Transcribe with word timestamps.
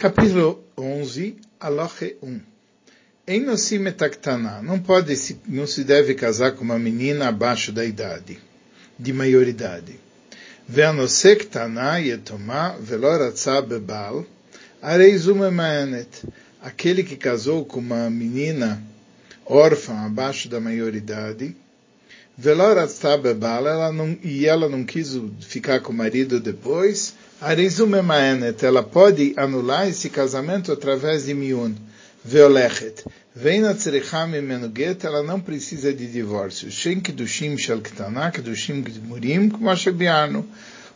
Capítulo 0.00 0.64
11, 0.78 1.36
Aloche 1.60 2.16
1. 2.22 2.40
Enosimetaktana. 3.26 4.62
Não 4.62 4.80
pode, 4.80 5.14
não 5.46 5.66
se 5.66 5.84
deve 5.84 6.14
casar 6.14 6.52
com 6.52 6.64
uma 6.64 6.78
menina 6.78 7.28
abaixo 7.28 7.70
da 7.70 7.84
idade, 7.84 8.38
de 8.98 9.12
maioridade. 9.12 10.00
Veanosektana 10.66 11.98
yetomá 11.98 12.76
veloratza 12.80 13.60
bebal, 13.60 14.24
areizumemaenet. 14.80 16.26
Aquele 16.62 17.04
que 17.04 17.16
casou 17.18 17.66
com 17.66 17.80
uma 17.80 18.08
menina 18.08 18.82
órfã 19.44 20.06
abaixo 20.06 20.48
da 20.48 20.58
maioridade, 20.58 21.54
ela 22.42 23.92
não, 23.92 24.16
e 24.22 24.46
ela 24.46 24.68
não 24.68 24.84
quis 24.84 25.18
ficar 25.40 25.80
com 25.80 25.92
o 25.92 25.96
marido 25.96 26.40
depois, 26.40 27.14
ela 28.62 28.82
pode 28.82 29.34
anular 29.36 29.88
esse 29.88 30.08
casamento 30.08 30.72
através 30.72 31.26
de 31.26 31.34
miun. 31.34 31.74
Veolechet. 32.24 33.04
Vem 33.34 33.60
na 33.60 33.74
tzericham 33.74 34.28
menuget, 34.28 35.06
ela 35.06 35.22
não 35.22 35.40
precisa 35.40 35.92
de 35.92 36.06
divórcio. 36.06 36.70
Shen 36.70 37.00
kedushim 37.00 37.56
shel 37.56 37.80
ktana, 37.80 38.30
kedushim 38.30 38.82
gmurim, 38.82 39.50
biarno. 39.94 40.44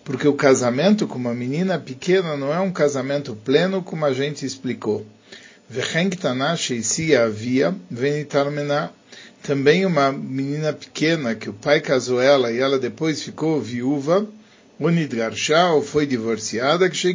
Porque 0.05 0.29
o 0.29 0.35
casamento 0.35 1.07
com 1.07 1.17
uma 1.17 1.33
menina 1.33 1.79
pequena 1.79 2.37
não 2.37 2.53
é 2.53 2.61
um 2.61 2.71
casamento 2.71 3.35
pleno, 3.35 3.83
como 3.83 4.05
a 4.05 4.13
gente 4.13 4.45
explicou. 4.45 5.07
Vechen 5.71 6.11
ktana 6.11 6.57
sheisi 6.57 7.17
havia, 7.17 7.75
venitarmena. 7.91 8.93
Também 9.45 9.85
uma 9.85 10.11
menina 10.11 10.73
pequena, 10.73 11.35
que 11.35 11.51
o 11.51 11.53
pai 11.53 11.79
casou 11.79 12.19
ela 12.19 12.51
e 12.51 12.59
ela 12.59 12.79
depois 12.79 13.23
ficou 13.23 13.61
viúva, 13.61 14.27
Unidgarsha, 14.81 15.67
ou 15.67 15.83
foi 15.83 16.07
divorciada, 16.07 16.89
que 16.89 17.15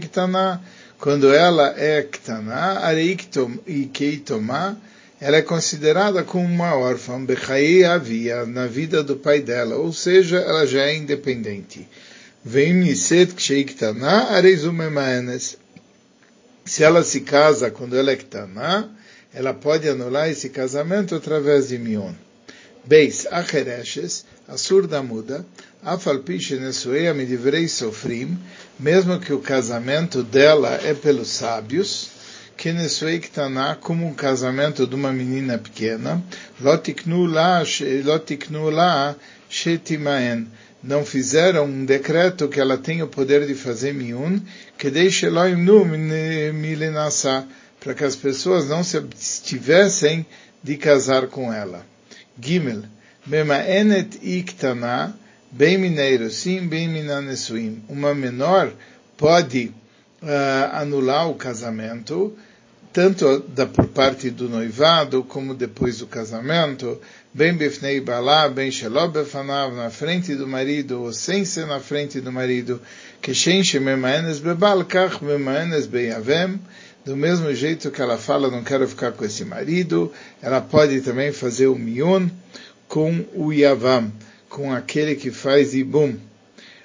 quando 1.00 1.34
ela 1.34 1.74
é 1.76 2.04
Ktaná, 2.04 2.82
Areiktom 2.82 3.58
e 3.66 3.86
Keitomá, 3.86 4.78
ela 5.20 5.38
é 5.38 5.42
considerada 5.42 6.24
como 6.24 6.46
uma 6.46 6.76
órfã, 6.76 7.20
Bechai 7.20 7.84
havia, 7.84 8.46
na 8.46 8.68
vida 8.68 9.04
do 9.04 9.16
pai 9.16 9.42
dela, 9.42 9.78
ou 9.78 9.92
seja, 9.92 10.38
ela 10.38 10.68
já 10.68 10.84
é 10.84 10.96
independente. 10.96 11.88
Vem 12.46 12.76
Niset 12.76 13.34
Ksheiktaná, 13.34 14.30
Areizumemaenes. 14.36 15.58
Se 16.64 16.84
ela 16.84 17.04
se 17.04 17.22
casa 17.22 17.72
quando 17.72 17.98
ela 17.98 18.12
é 18.12 18.16
Ktaná, 18.16 18.88
ela 19.34 19.54
pode 19.54 19.88
anular 19.88 20.30
esse 20.30 20.50
casamento 20.50 21.16
através 21.16 21.70
de 21.70 21.78
Mion. 21.78 22.14
Beis, 22.86 23.28
Achereshes, 23.30 24.26
a 24.48 24.58
surda 24.58 25.04
muda, 25.04 25.46
Afalpiche 25.84 26.56
Nesueia 26.56 27.14
Midivrei 27.14 27.68
Sofrim, 27.68 28.38
mesmo 28.80 29.20
que 29.20 29.32
o 29.32 29.40
casamento 29.40 30.24
dela 30.24 30.80
é 30.84 30.94
pelos 30.94 31.28
sábios, 31.30 32.10
que 32.58 32.74
Nesuei 32.74 33.20
Ktaná, 33.20 33.76
como 33.76 34.06
um 34.06 34.14
casamento 34.14 34.86
de 34.86 34.96
uma 34.96 35.14
menina 35.14 35.58
pequena, 35.58 36.22
Lotiknu 36.60 37.26
lá, 37.26 37.64
Lotiknu 38.04 38.70
Shetimaen, 39.50 40.48
não 40.84 41.06
fizeram 41.06 41.66
um 41.66 41.86
decreto 41.86 42.48
que 42.48 42.60
ela 42.60 42.78
tem 42.78 43.02
o 43.02 43.08
poder 43.08 43.46
de 43.46 43.54
fazer 43.54 43.94
miun, 43.94 44.42
que 44.78 44.90
deixe 44.90 45.26
Elohim 45.26 46.52
milenassa, 46.54 47.48
para 47.80 47.94
que 47.94 48.04
as 48.04 48.16
pessoas 48.16 48.68
não 48.68 48.84
se 48.84 48.98
abstivessem 48.98 50.26
de 50.64 50.78
casar 50.78 51.28
com 51.28 51.54
ela. 51.54 51.86
Gimel, 52.40 52.84
Memaenet 53.26 54.18
iktana, 54.24 55.16
bem 55.52 55.78
mineiro, 55.78 56.30
sim, 56.30 56.68
bem 56.68 56.88
minanesuim. 56.88 57.84
Uma 57.88 58.16
menor 58.16 58.72
pode 59.18 59.72
uh, 60.22 60.74
anular 60.74 61.30
o 61.30 61.36
casamento, 61.36 62.36
tanto 62.92 63.40
da, 63.40 63.68
por 63.68 63.88
parte 63.88 64.30
do 64.30 64.50
noivado, 64.50 65.24
como 65.24 65.54
depois 65.54 66.00
do 66.00 66.08
casamento, 66.08 67.00
bem 67.34 67.54
befnei 67.54 68.02
balá, 68.02 68.50
bem 68.50 68.72
shelobefanav, 68.72 69.76
na 69.76 69.90
frente 69.90 70.34
do 70.34 70.48
marido, 70.48 71.04
ou 71.04 71.14
sem 71.14 71.46
ser 71.46 71.68
na 71.68 71.80
frente 71.80 72.20
do 72.20 72.32
marido, 72.32 72.82
que 73.22 73.34
shen 73.34 73.64
shememaenes 73.64 74.40
bebal, 74.40 74.84
kach 74.86 75.22
memaenes 75.22 75.86
beyavem, 75.86 76.60
do 77.10 77.18
mesmo 77.18 77.52
jeito 77.56 77.90
que 77.90 78.04
ela 78.04 78.20
fala, 78.20 78.52
não 78.52 78.64
quero 78.64 78.88
ficar 78.88 79.12
com 79.12 79.26
esse 79.26 79.44
marido, 79.44 80.14
ela 80.44 80.62
pode 80.62 81.02
também 81.02 81.32
fazer 81.32 81.66
o 81.66 81.76
miun 81.76 82.30
com 82.88 83.26
o 83.34 83.52
yavam, 83.52 84.14
com 84.48 84.72
aquele 84.72 85.16
que 85.16 85.32
faz 85.32 85.74
ibum. 85.74 86.16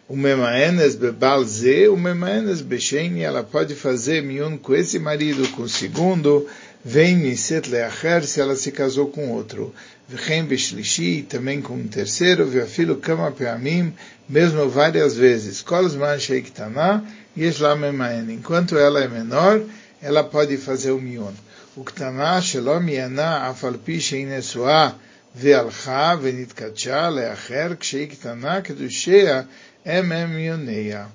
O 0.08 0.16
memaenes 0.16 0.94
bebalze, 0.94 1.88
o 1.88 1.96
memaenes 1.98 2.62
beshen, 2.62 3.22
ela 3.22 3.42
pode 3.42 3.74
fazer 3.74 4.22
miun 4.22 4.56
com 4.56 4.74
esse 4.74 4.98
marido, 4.98 5.46
com 5.50 5.64
o 5.64 5.68
segundo, 5.68 6.46
vem 6.82 7.16
niset 7.16 7.68
leacher, 7.68 8.24
se 8.24 8.40
ela 8.40 8.56
se 8.56 8.72
casou 8.72 9.08
com 9.08 9.30
outro. 9.30 9.74
Vem 10.08 10.42
beshlishi, 10.42 11.26
também 11.28 11.60
com 11.60 11.74
um 11.74 11.86
terceiro, 11.86 12.46
veafilo 12.46 12.96
kama 12.96 13.30
peamim, 13.30 13.92
mesmo 14.26 14.70
várias 14.70 15.18
vezes. 15.18 15.60
Kolzman 15.60 16.18
sheiktana, 16.18 17.04
yesh 17.36 17.60
memaen. 17.78 18.32
Enquanto 18.32 18.78
ela 18.78 19.02
é 19.02 19.08
menor, 19.08 19.60
ela 20.03 20.23
pode 20.23 20.57
fazer 20.57 20.91
o 20.91 21.01
mion. 21.01 21.33
O 21.75 21.83
ktana 21.83 22.41
shelom 22.41 22.87
yana 22.89 23.47
afalpi 23.49 23.99
sheinesua 23.99 24.93
והלכה 25.35 26.15
ונתקדשה 26.21 27.09
לאחר 27.09 27.71
כשהיא 27.79 28.09
קטנה 28.09 28.61
קדושיה 28.61 29.41
הם 29.85 30.11
הם 30.11 30.35
מיוניה. 30.35 31.05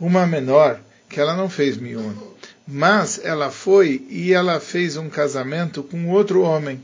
Uma 0.00 0.26
menor 0.26 0.76
que 1.08 1.18
ela 1.20 1.34
não 1.34 1.48
fez 1.50 1.76
mion, 1.76 2.14
mas 2.66 3.20
ela 3.24 3.50
foi 3.50 4.06
e 4.08 4.32
ela 4.32 4.60
fez 4.60 4.96
um 4.96 5.08
casamento 5.08 5.82
com 5.82 6.08
outro 6.08 6.42
homem, 6.42 6.80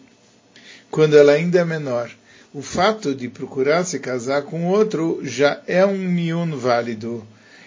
quando 0.90 1.16
ela 1.16 1.32
ainda 1.32 1.60
é 1.60 1.64
menor. 1.64 2.10
O 2.52 2.60
fato 2.60 3.14
de 3.14 3.28
procurar 3.28 3.84
se 3.84 3.98
casar 3.98 4.42
com 4.42 4.66
outro 4.66 5.20
já 5.22 5.60
é 5.66 5.84
um 5.86 5.98
miun 5.98 6.56
válido. 6.56 7.26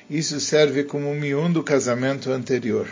Isso 0.09 0.39
serve 0.39 0.83
como 0.83 1.09
um 1.09 1.19
miun 1.19 1.51
do 1.51 1.63
casamento 1.63 2.31
anterior. 2.31 2.87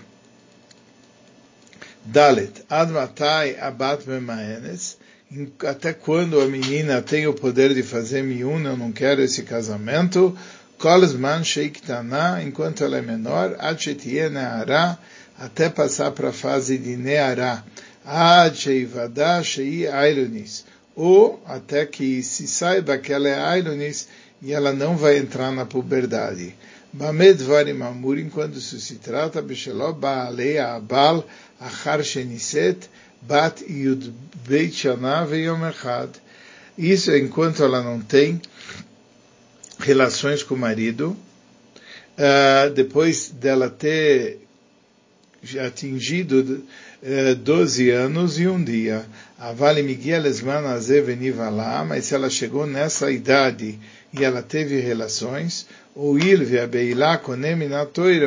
Dalet, 2.05 2.65
Admatai 2.69 3.57
Abat 3.61 4.09
Memaenes, 4.09 4.97
até 5.69 5.93
quando 5.93 6.41
a 6.41 6.47
menina 6.47 7.03
tem 7.03 7.27
o 7.27 7.35
poder 7.35 7.75
de 7.75 7.83
fazer 7.83 8.23
miúna, 8.23 8.71
eu 8.71 8.77
não 8.77 8.91
quero 8.91 9.21
esse 9.21 9.43
casamento, 9.43 10.37
Kolzman 10.79 11.45
Sheiktana, 11.45 12.43
enquanto 12.43 12.83
ela 12.83 12.97
é 12.97 13.03
menor, 13.03 13.55
Achetie 13.59 14.29
Neara, 14.31 14.99
até 15.39 15.69
passar 15.69 16.11
para 16.13 16.31
a 16.31 16.33
fase 16.33 16.79
de 16.79 16.97
Neara, 16.97 17.63
Ad 18.05 18.57
Sheivada 18.57 19.43
Shei 19.43 19.87
Ailonis, 19.87 20.65
ou 20.97 21.41
até 21.47 21.85
que 21.85 22.23
se 22.23 22.49
saiba 22.49 22.99
que 22.99 23.13
ela 23.13 23.29
é 23.29 23.39
Ailonis 23.39 24.09
e 24.43 24.53
ela 24.53 24.73
não 24.73 24.97
vai 24.97 25.19
entrar 25.19 25.53
na 25.53 25.67
puberdade. 25.67 26.55
Bamed 26.93 27.45
Varim 27.45 27.83
Amur, 27.83 28.19
enquanto 28.19 28.59
isso 28.59 28.81
se 28.81 28.97
trata, 28.97 29.41
Besheló 29.41 29.93
Baalei 29.93 30.59
Abal 30.59 31.25
Achar 31.61 32.03
Sheniset, 32.03 32.89
Bat 33.23 33.63
Yud 33.69 34.13
Beit 34.49 34.73
Shana 34.73 35.27
Veyom 35.27 35.69
Echad. 35.69 36.11
Isso 36.79 37.15
enquanto 37.15 37.63
ela 37.63 37.83
não 37.83 38.01
tem 38.01 38.41
relações 39.79 40.43
com 40.43 40.55
o 40.55 40.59
marido, 40.59 41.17
uh, 42.17 42.71
depois 42.71 43.29
dela 43.29 43.69
ter 43.69 44.39
atingido 45.67 46.65
uh, 47.03 47.35
12 47.35 47.91
anos 47.91 48.39
e 48.39 48.47
um 48.47 48.63
dia. 48.63 49.05
Avale 49.39 49.83
Miguel 49.83 50.27
Esman 50.27 50.67
Azevenivalá, 50.67 51.85
mas 51.85 52.07
se 52.07 52.15
ela 52.15 52.31
chegou 52.31 52.67
nessa 52.67 53.11
idade 53.11 53.79
e 54.13 54.25
ela 54.25 54.43
teve 54.43 54.81
relações, 54.81 55.67
o 55.95 56.19
Ilve 56.19 56.59
Abeilá 56.59 57.19
Konem 57.19 57.57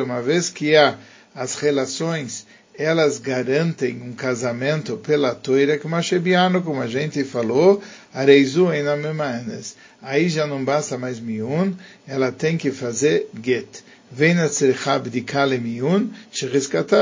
uma 0.02 0.22
vez 0.22 0.50
que 0.50 0.76
há 0.76 0.98
as 1.34 1.56
relações 1.56 2.46
elas 2.76 3.18
garantem 3.18 4.02
um 4.02 4.12
casamento 4.12 4.96
pela 4.96 5.34
toira 5.34 5.78
que 5.78 5.86
Mashebiano, 5.86 6.60
como 6.62 6.80
a 6.80 6.88
gente 6.88 7.22
falou, 7.22 7.80
areizu 8.12 8.72
enamemanes. 8.72 9.76
Aí 10.02 10.28
já 10.28 10.46
não 10.46 10.64
basta 10.64 10.98
mais 10.98 11.20
miun, 11.20 11.72
ela 12.06 12.32
tem 12.32 12.56
que 12.56 12.72
fazer 12.72 13.28
get. 13.42 13.82
Vem 14.10 14.34
na 14.34 14.48
tzerchab 14.48 15.08
de 15.08 15.24
miun, 15.60 16.08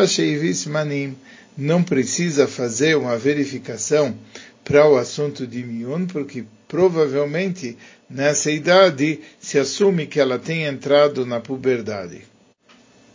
sheivis 0.06 0.66
manim. 0.66 1.16
Não 1.56 1.82
precisa 1.82 2.46
fazer 2.46 2.96
uma 2.96 3.16
verificação 3.16 4.16
para 4.64 4.88
o 4.88 4.96
assunto 4.96 5.46
de 5.46 5.62
miun, 5.62 6.06
porque 6.06 6.44
provavelmente 6.68 7.76
nessa 8.08 8.50
idade 8.50 9.20
se 9.40 9.58
assume 9.58 10.06
que 10.06 10.20
ela 10.20 10.38
tem 10.38 10.64
entrado 10.64 11.26
na 11.26 11.40
puberdade. 11.40 12.22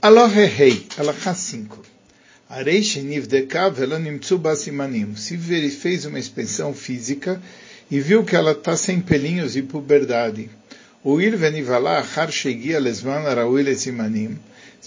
Aloha 0.02 0.46
rei, 0.46 0.86
Alahá 0.98 1.34
5. 1.34 1.97
Se 5.16 5.38
fez 5.38 6.06
uma 6.06 6.18
inspeção 6.18 6.74
física 6.74 7.42
e 7.92 8.00
viu 8.00 8.24
que 8.24 8.36
ela 8.36 8.52
está 8.52 8.78
sem 8.78 9.02
pelinhos 9.02 9.56
e 9.56 9.62
puberdade. 9.62 10.50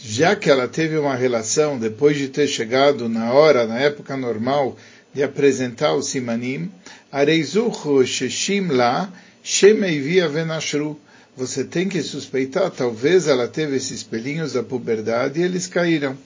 já 0.03 0.35
que 0.35 0.49
ela 0.51 0.69
teve 0.69 0.97
uma 0.97 1.15
relação 1.15 1.79
depois 1.79 2.17
de 2.17 2.29
ter 2.29 2.47
chegado 2.47 3.09
na 3.09 3.33
hora, 3.33 3.67
na 3.67 3.79
época 3.79 4.17
normal, 4.17 4.77
de 5.13 5.23
apresentar 5.23 5.95
o 5.95 6.03
simanim, 6.03 6.71
shemeivia 9.43 10.29
venashru. 10.29 10.99
Você 11.37 11.65
tem 11.65 11.89
que 11.89 12.03
suspeitar, 12.03 12.71
talvez 12.71 13.27
ela 13.27 13.49
teve 13.49 13.77
esses 13.77 14.03
pelinhos 14.03 14.53
da 14.53 14.63
puberdade 14.63 15.41
e 15.41 15.43
eles 15.43 15.67
caíram. 15.67 16.17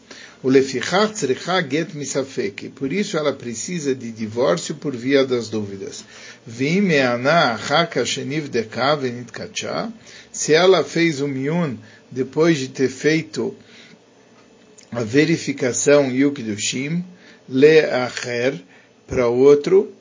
O 0.45 0.51
lefichach 0.51 1.15
tzricha 1.15 1.63
get 1.63 1.95
misafek. 1.95 2.69
Por 2.75 2.93
isso 2.93 3.17
ela 3.17 3.33
precisa 3.33 3.95
de 3.95 4.13
divórcio 4.13 4.75
por 4.75 4.95
via 4.95 5.25
das 5.25 5.49
dúvidas. 5.49 6.05
Vim 6.47 6.83
me'ana 6.83 7.55
achaka 7.55 8.05
sheniv 8.05 8.51
deka 8.51 8.95
venitkacha. 8.95 9.91
Se 10.31 10.53
ela 10.53 10.85
fez 10.85 11.23
o 11.23 11.27
miun 11.27 11.79
depois 12.11 12.59
de 12.59 12.69
ter 12.69 12.91
feito 12.91 13.57
a 14.93 15.03
verificação 15.03 16.09
o 16.09 16.33
kiddushim, 16.33 17.03
le 17.49 17.81
acher, 17.81 18.63
para 19.07 19.27
outro, 19.29 19.95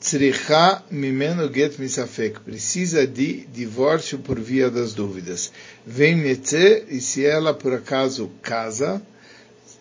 tzricha 0.00 0.80
mimeno 0.92 1.52
get 1.52 1.76
misafek. 1.76 2.38
Precisa 2.38 3.04
de 3.04 3.44
divórcio 3.52 4.20
por 4.20 4.38
via 4.38 4.70
das 4.70 4.94
dúvidas. 4.94 5.50
Vem 5.84 6.22
e 6.24 7.00
se 7.00 7.26
ela 7.26 7.52
por 7.52 7.74
acaso 7.74 8.30
casa, 8.40 9.02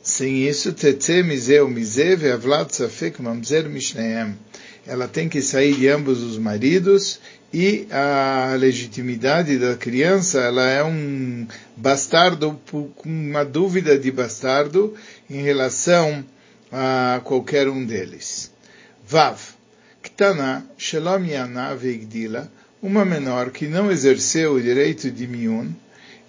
sem 0.07 0.47
isso, 0.47 0.71
Tetze 0.71 1.21
Mizeu 1.21 1.67
Mize 1.67 2.15
Ve'avlat 2.15 2.71
Safek 2.71 3.21
Mamzer 3.21 3.67
Mishneem. 3.67 4.37
Ela 4.85 5.05
tem 5.05 5.27
que 5.27 5.41
sair 5.41 5.75
de 5.75 5.89
ambos 5.89 6.23
os 6.23 6.37
maridos 6.37 7.19
e 7.53 7.85
a 7.91 8.55
legitimidade 8.57 9.57
da 9.57 9.75
criança, 9.75 10.39
ela 10.39 10.65
é 10.69 10.81
um 10.81 11.45
bastardo 11.75 12.57
com 12.71 12.89
uma 13.03 13.43
dúvida 13.43 13.99
de 13.99 14.09
bastardo 14.09 14.93
em 15.29 15.41
relação 15.41 16.23
a 16.71 17.19
qualquer 17.25 17.67
um 17.67 17.85
deles. 17.85 18.49
Vav. 19.05 19.37
Ktana 20.01 20.65
Shalom 20.77 21.25
Yana 21.25 21.75
Veigdila, 21.75 22.49
uma 22.81 23.03
menor 23.03 23.51
que 23.51 23.67
não 23.67 23.91
exerceu 23.91 24.53
o 24.53 24.61
direito 24.61 25.11
de 25.11 25.27
miun, 25.27 25.69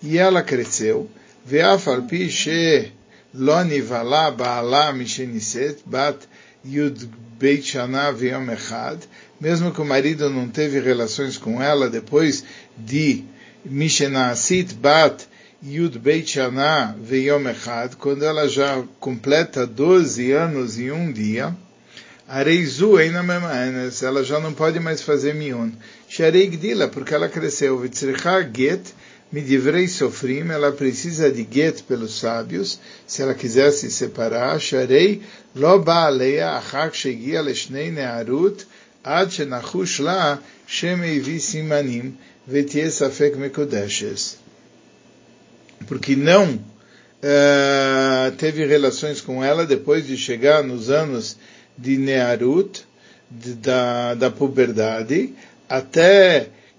e 0.02 0.18
ela 0.18 0.42
cresceu, 0.42 1.08
Ve'afal 1.46 2.02
Pi 2.02 2.28
She 2.28 2.97
לא 3.33 3.63
נבהלה 3.63 4.31
בעלה 4.31 4.91
משנישאת 4.91 5.81
בת 5.87 6.25
י"ב 6.65 7.55
שנה 7.61 8.11
ויום 8.17 8.49
אחד, 8.49 8.97
mesmo 9.41 9.71
que 9.73 9.81
o 9.81 9.85
marido 9.85 10.29
não 10.29 10.47
teve 10.47 10.79
relações 10.79 11.37
com 11.37 11.61
ela 11.61 11.89
depois 11.89 12.43
de 12.77 13.23
Mishenasit 13.65 14.73
Bat 14.75 15.27
Yud 15.65 15.97
Beit 15.97 16.29
Shana 16.29 16.93
Veyom 16.99 17.47
Echad, 17.47 17.95
quando 17.95 18.23
ela 18.23 18.49
já 18.49 18.83
completa 18.99 19.65
12 19.65 20.31
anos 20.33 20.77
e 20.77 20.91
um 20.91 21.09
dia, 21.09 21.55
Areizu 22.27 22.99
Eina 22.99 23.23
Memaenes, 23.23 24.03
ela 24.03 24.25
já 24.25 24.41
não 24.41 24.53
pode 24.53 24.79
mais 24.81 25.01
fazer 25.01 25.33
miun. 25.33 25.71
Sharei 26.09 26.47
Gdila, 26.47 26.89
porque 26.89 27.13
ela 27.13 27.29
cresceu. 27.29 27.79
Vitzricha 27.79 28.41
Get, 28.53 28.81
Midivrei 29.30 29.86
Sofrim, 29.86 30.50
ela 30.50 30.72
precisa 30.72 31.30
de 31.30 31.46
get 31.50 31.82
pelos 31.82 32.18
sábios, 32.18 32.78
se 33.06 33.20
ela 33.20 33.34
quiser 33.34 33.70
se 33.72 33.90
separar, 33.90 34.58
Sharei 34.58 35.22
lo 35.54 35.78
ba'aleia 35.78 36.56
achak 36.56 36.94
shegia 36.94 37.42
leshnei 37.42 37.90
ne'arut, 37.90 38.66
ad 39.04 39.30
shenachush 39.30 40.00
la 40.00 40.38
shemeivi 40.66 41.38
simanim, 41.40 42.14
vetie 42.46 42.90
safek. 42.90 43.34
Porque 45.86 46.16
não 46.16 46.54
uh, 46.54 48.36
teve 48.36 48.64
relações 48.66 49.20
com 49.20 49.44
ela 49.44 49.66
depois 49.66 50.06
de 50.06 50.16
chegar 50.16 50.62
nos 50.62 50.90
anos 50.90 51.36
de 51.76 51.96
Nearut, 51.96 52.84
de, 53.30 53.54
da, 53.54 54.14
da 54.14 54.30
puberdade, 54.30 55.34
até 55.68 56.48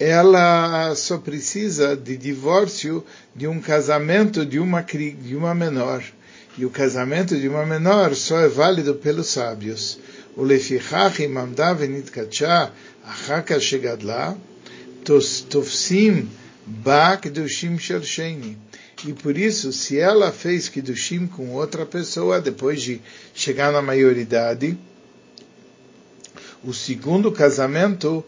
ela 0.00 0.94
só 0.94 1.18
precisa 1.18 1.94
de 1.94 2.16
divórcio 2.16 3.04
de 3.36 3.46
um 3.46 3.60
casamento 3.60 4.46
de 4.46 4.58
uma, 4.58 4.80
de 4.80 5.36
uma 5.36 5.54
menor. 5.54 6.02
E 6.56 6.64
o 6.64 6.70
casamento 6.70 7.38
de 7.38 7.46
uma 7.46 7.66
menor 7.66 8.14
só 8.14 8.40
é 8.40 8.48
válido 8.48 8.94
pelos 8.94 9.26
sábios. 9.26 9.98
O 10.34 10.42
lefichach 10.42 11.22
imamda 11.22 11.74
venitkacha 11.74 12.72
achaka 13.04 13.60
shegadla 13.60 14.38
tofsim 15.04 16.30
ba 16.64 17.18
kedushim 17.18 17.78
shel 17.78 18.02
sheni. 18.02 18.56
E 19.06 19.12
por 19.12 19.36
isso, 19.36 19.70
se 19.70 19.98
ela 19.98 20.32
fez 20.32 20.68
kedushim 20.70 21.26
com 21.26 21.50
outra 21.50 21.84
pessoa 21.84 22.40
depois 22.40 22.82
de 22.82 23.02
chegar 23.34 23.70
na 23.70 23.82
maioridade, 23.82 24.78
o 26.64 26.72
segundo 26.72 27.32
casamento 27.32 28.24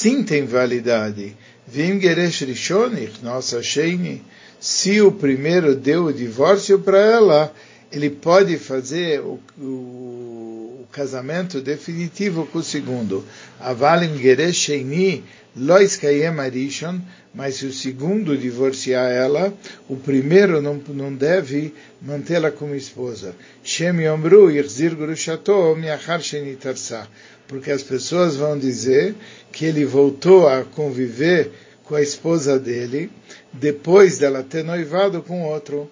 sim 0.00 0.22
tem 0.22 0.46
validade. 0.46 1.36
Vim 1.68 2.00
Geresh 2.00 2.40
Rishonich, 2.40 3.22
nossa 3.22 3.62
Sheini, 3.62 4.22
se 4.58 5.02
o 5.02 5.12
primeiro 5.12 5.74
deu 5.74 6.06
o 6.06 6.12
divórcio 6.12 6.78
para 6.78 6.98
ela, 6.98 7.54
ele 7.92 8.08
pode 8.08 8.56
fazer 8.56 9.20
o, 9.20 9.38
o, 9.58 9.62
o, 9.62 10.86
casamento 10.90 11.60
definitivo 11.60 12.46
com 12.46 12.60
o 12.60 12.62
segundo. 12.62 13.26
Avalim 13.60 14.16
Geresh 14.16 14.56
Sheini, 14.56 15.22
Lois 15.56 15.96
Kayem 15.96 16.38
Arishon, 16.38 17.00
mas 17.34 17.56
se 17.56 17.66
o 17.66 17.72
segundo 17.72 18.36
divorciar 18.36 19.10
ela, 19.10 19.52
o 19.88 19.96
primeiro 19.96 20.62
não, 20.62 20.74
não 20.88 21.14
deve 21.14 21.74
mantê-la 22.00 22.50
como 22.50 22.74
esposa. 22.74 23.34
Shem 23.62 24.00
Yomru 24.02 24.50
Yichzir 24.50 24.94
Gurushato 24.94 25.74
Miachar 25.76 26.20
Shenitarsa 26.20 27.08
porque 27.50 27.72
as 27.72 27.82
pessoas 27.82 28.36
vão 28.36 28.56
dizer 28.56 29.12
que 29.50 29.64
ele 29.64 29.84
voltou 29.84 30.46
a 30.46 30.62
conviver 30.62 31.50
com 31.82 31.96
a 31.96 32.00
esposa 32.00 32.56
dele 32.60 33.10
depois 33.52 34.18
dela 34.18 34.44
ter 34.44 34.62
noivado 34.62 35.20
com 35.20 35.42
outro. 35.42 35.90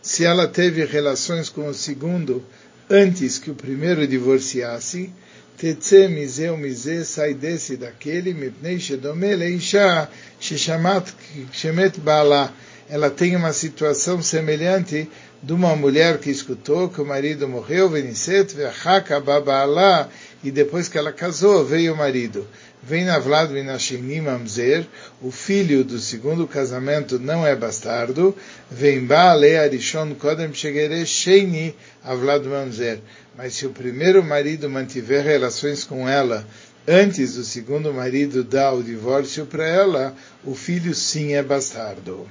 Se 0.00 0.24
ela 0.24 0.46
teve 0.46 0.84
relações 0.84 1.48
com 1.48 1.66
o 1.66 1.74
segundo 1.74 2.44
antes 2.88 3.38
que 3.38 3.50
o 3.50 3.54
primeiro 3.54 4.06
divorciasse, 4.06 5.10
Tetze 5.58 6.06
mizeu 6.06 6.56
mize, 6.56 7.04
sai 7.04 7.34
desse 7.34 7.76
daquele, 7.76 8.32
mipnei 8.32 8.78
shedome 8.78 9.34
leisha, 9.34 10.08
shishamat 10.38 11.12
shemet 11.52 11.98
bala. 11.98 12.54
Ela 12.88 13.10
tem 13.10 13.34
uma 13.34 13.52
situação 13.52 14.22
semelhante 14.22 15.10
de 15.42 15.52
uma 15.52 15.74
mulher 15.74 16.18
que 16.18 16.30
escutou 16.30 16.88
que 16.88 17.00
o 17.00 17.04
marido 17.04 17.48
morreu, 17.48 17.90
Veniset, 17.90 18.54
Veachaka, 18.54 19.18
Babala, 19.18 20.08
e 20.44 20.50
depois 20.52 20.86
que 20.88 20.96
ela 20.96 21.12
casou, 21.12 21.64
veio 21.64 21.92
o 21.92 21.96
marido. 21.96 22.46
Vem 22.82 23.04
Navlad 23.04 23.50
Minashini 23.50 24.20
Mamzer, 24.20 24.86
o 25.20 25.30
filho 25.30 25.84
do 25.84 25.98
segundo 25.98 26.46
casamento 26.46 27.18
não 27.18 27.46
é 27.46 27.54
bastardo. 27.54 28.34
Vem 28.70 29.04
Baale 29.04 29.56
Arishon 29.56 30.14
Kodem 30.14 30.54
Shegere 30.54 31.04
Sheini 31.04 31.74
Avlad 32.04 32.44
Mamzer. 32.46 33.00
Mas 33.36 33.54
se 33.54 33.66
o 33.66 33.70
primeiro 33.70 34.22
marido 34.22 34.70
mantiver 34.70 35.24
relações 35.24 35.84
com 35.84 36.08
ela 36.08 36.46
antes 36.86 37.34
do 37.34 37.44
segundo 37.44 37.92
marido 37.92 38.42
dar 38.42 38.72
o 38.72 38.82
divórcio 38.82 39.44
para 39.44 39.66
ela, 39.66 40.16
o 40.44 40.54
filho 40.54 40.94
sim 40.94 41.34
é 41.34 41.42
bastardo. 41.42 42.26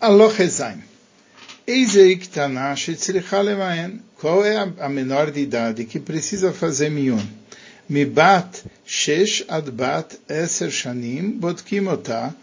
Alohezaim. 0.00 0.82
Qual 4.16 4.44
é 4.44 4.56
a 4.78 4.88
menor 4.88 5.30
de 5.30 5.40
idade 5.40 5.84
que 5.84 5.98
precisa 5.98 6.52
fazer 6.52 6.90
miun? 6.90 7.39
Mibat 7.89 8.63
shesh 8.87 9.43
ad 9.49 9.77
bat 9.77 10.15
eser 10.29 10.69
shanim 10.69 11.39
botkim 11.39 11.87
ota 11.87 12.33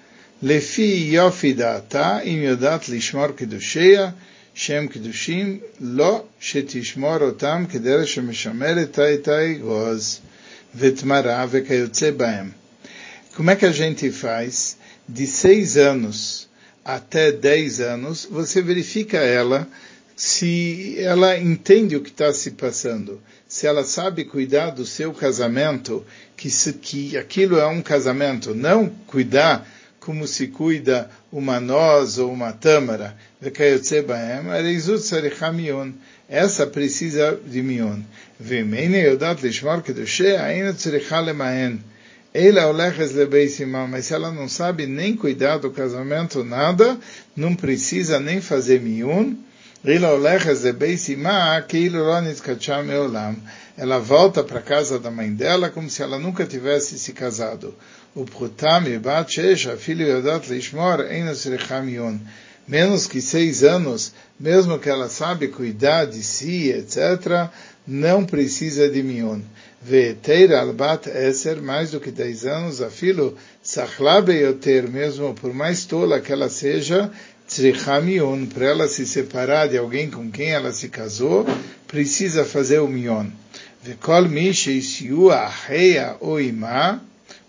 לפי 0.44 1.08
יופי 1.12 1.52
דעתה, 1.52 2.20
אם 2.20 2.38
יודעת 2.42 2.88
לשמור 2.88 3.26
קידושיה, 3.28 4.10
שם 4.54 4.86
קידושים, 4.86 5.60
לא 5.80 6.24
שתשמור 6.40 7.16
אותם 7.20 7.64
כדרך 7.70 8.08
שמשמרת 8.08 8.98
את 8.98 9.28
האגוז 9.28 10.20
ותמרה 10.76 11.46
וכיוצא 11.50 12.10
בהם. 12.10 12.50
Como 13.36 13.50
é 13.50 13.56
que 13.56 13.66
a 13.66 13.72
gente 13.72 14.10
faz? 14.10 14.76
de 15.08 15.26
seis 15.26 15.76
anos 15.76 16.48
até 16.84 17.30
dez 17.30 17.80
anos, 17.80 18.26
você 18.30 18.60
verifica 18.60 19.18
ela 19.18 19.68
se 20.17 20.95
ela 20.97 21.37
entende 21.37 21.95
o 21.95 22.01
que 22.01 22.09
está 22.09 22.33
se 22.33 22.51
passando, 22.51 23.21
se 23.47 23.67
ela 23.67 23.83
sabe 23.83 24.25
cuidar 24.25 24.71
do 24.71 24.83
seu 24.83 25.13
casamento, 25.13 26.03
que, 26.35 26.49
se, 26.49 26.73
que 26.73 27.15
aquilo 27.15 27.59
é 27.59 27.67
um 27.67 27.83
casamento, 27.83 28.55
não 28.55 28.89
cuidar 29.05 29.69
como 29.99 30.25
se 30.25 30.47
cuida 30.47 31.07
uma 31.31 31.59
noz 31.59 32.17
ou 32.17 32.33
uma 32.33 32.51
tâmara, 32.51 33.15
essa 36.27 36.65
precisa 36.65 37.39
de 37.45 37.61
mion. 37.61 37.99
Mas 43.89 44.05
se 44.05 44.13
ela 44.13 44.31
não 44.31 44.49
sabe 44.49 44.87
nem 44.87 45.15
cuidar 45.15 45.57
do 45.57 45.69
casamento, 45.69 46.43
nada, 46.43 46.97
não 47.35 47.55
precisa 47.55 48.19
nem 48.19 48.41
fazer 48.41 48.81
miun. 48.81 49.37
Ela 53.77 53.99
volta 53.99 54.43
para 54.43 54.59
a 54.59 54.61
casa 54.61 54.99
da 54.99 55.11
mãe 55.11 55.31
dela 55.31 55.69
como 55.69 55.89
se 55.89 56.01
ela 56.01 56.17
nunca 56.17 56.45
tivesse 56.45 56.97
se 56.97 57.13
casado. 57.13 57.75
O 58.15 58.25
filho 59.77 60.05
menos 62.67 63.07
que 63.07 63.21
seis 63.21 63.63
anos, 63.63 64.13
mesmo 64.39 64.77
que 64.79 64.89
ela 64.89 65.09
sabe 65.09 65.47
cuidar 65.47 66.05
de 66.05 66.21
si, 66.21 66.69
etc., 66.69 67.49
não 67.87 68.25
precisa 68.25 68.89
de 68.89 69.01
mion. 69.01 69.39
Veteir 69.81 70.53
albat 70.53 71.07
eser, 71.07 71.61
mais 71.61 71.91
do 71.91 71.99
que 71.99 72.11
dez 72.11 72.45
anos, 72.45 72.81
a 72.81 72.89
filho 72.89 73.37
sachlabe 73.63 74.33
yoter, 74.33 74.89
mesmo 74.89 75.33
por 75.33 75.53
mais 75.53 75.85
tola 75.85 76.19
que 76.19 76.33
ela 76.33 76.49
seja, 76.49 77.09
tzricha 77.47 78.01
mion, 78.01 78.45
para 78.45 78.65
ela 78.65 78.87
se 78.87 79.05
separar 79.05 79.69
de 79.69 79.77
alguém 79.77 80.11
com 80.11 80.29
quem 80.29 80.51
ela 80.51 80.73
se 80.73 80.89
casou, 80.89 81.45
precisa 81.87 82.43
fazer 82.43 82.79
o 82.79 82.87
mion. 82.87 83.27
Vekol 83.81 84.27
mi 84.27 84.53
sheisiu 84.53 85.31
aheia 85.31 86.17
o 86.19 86.39
imá, 86.39 86.99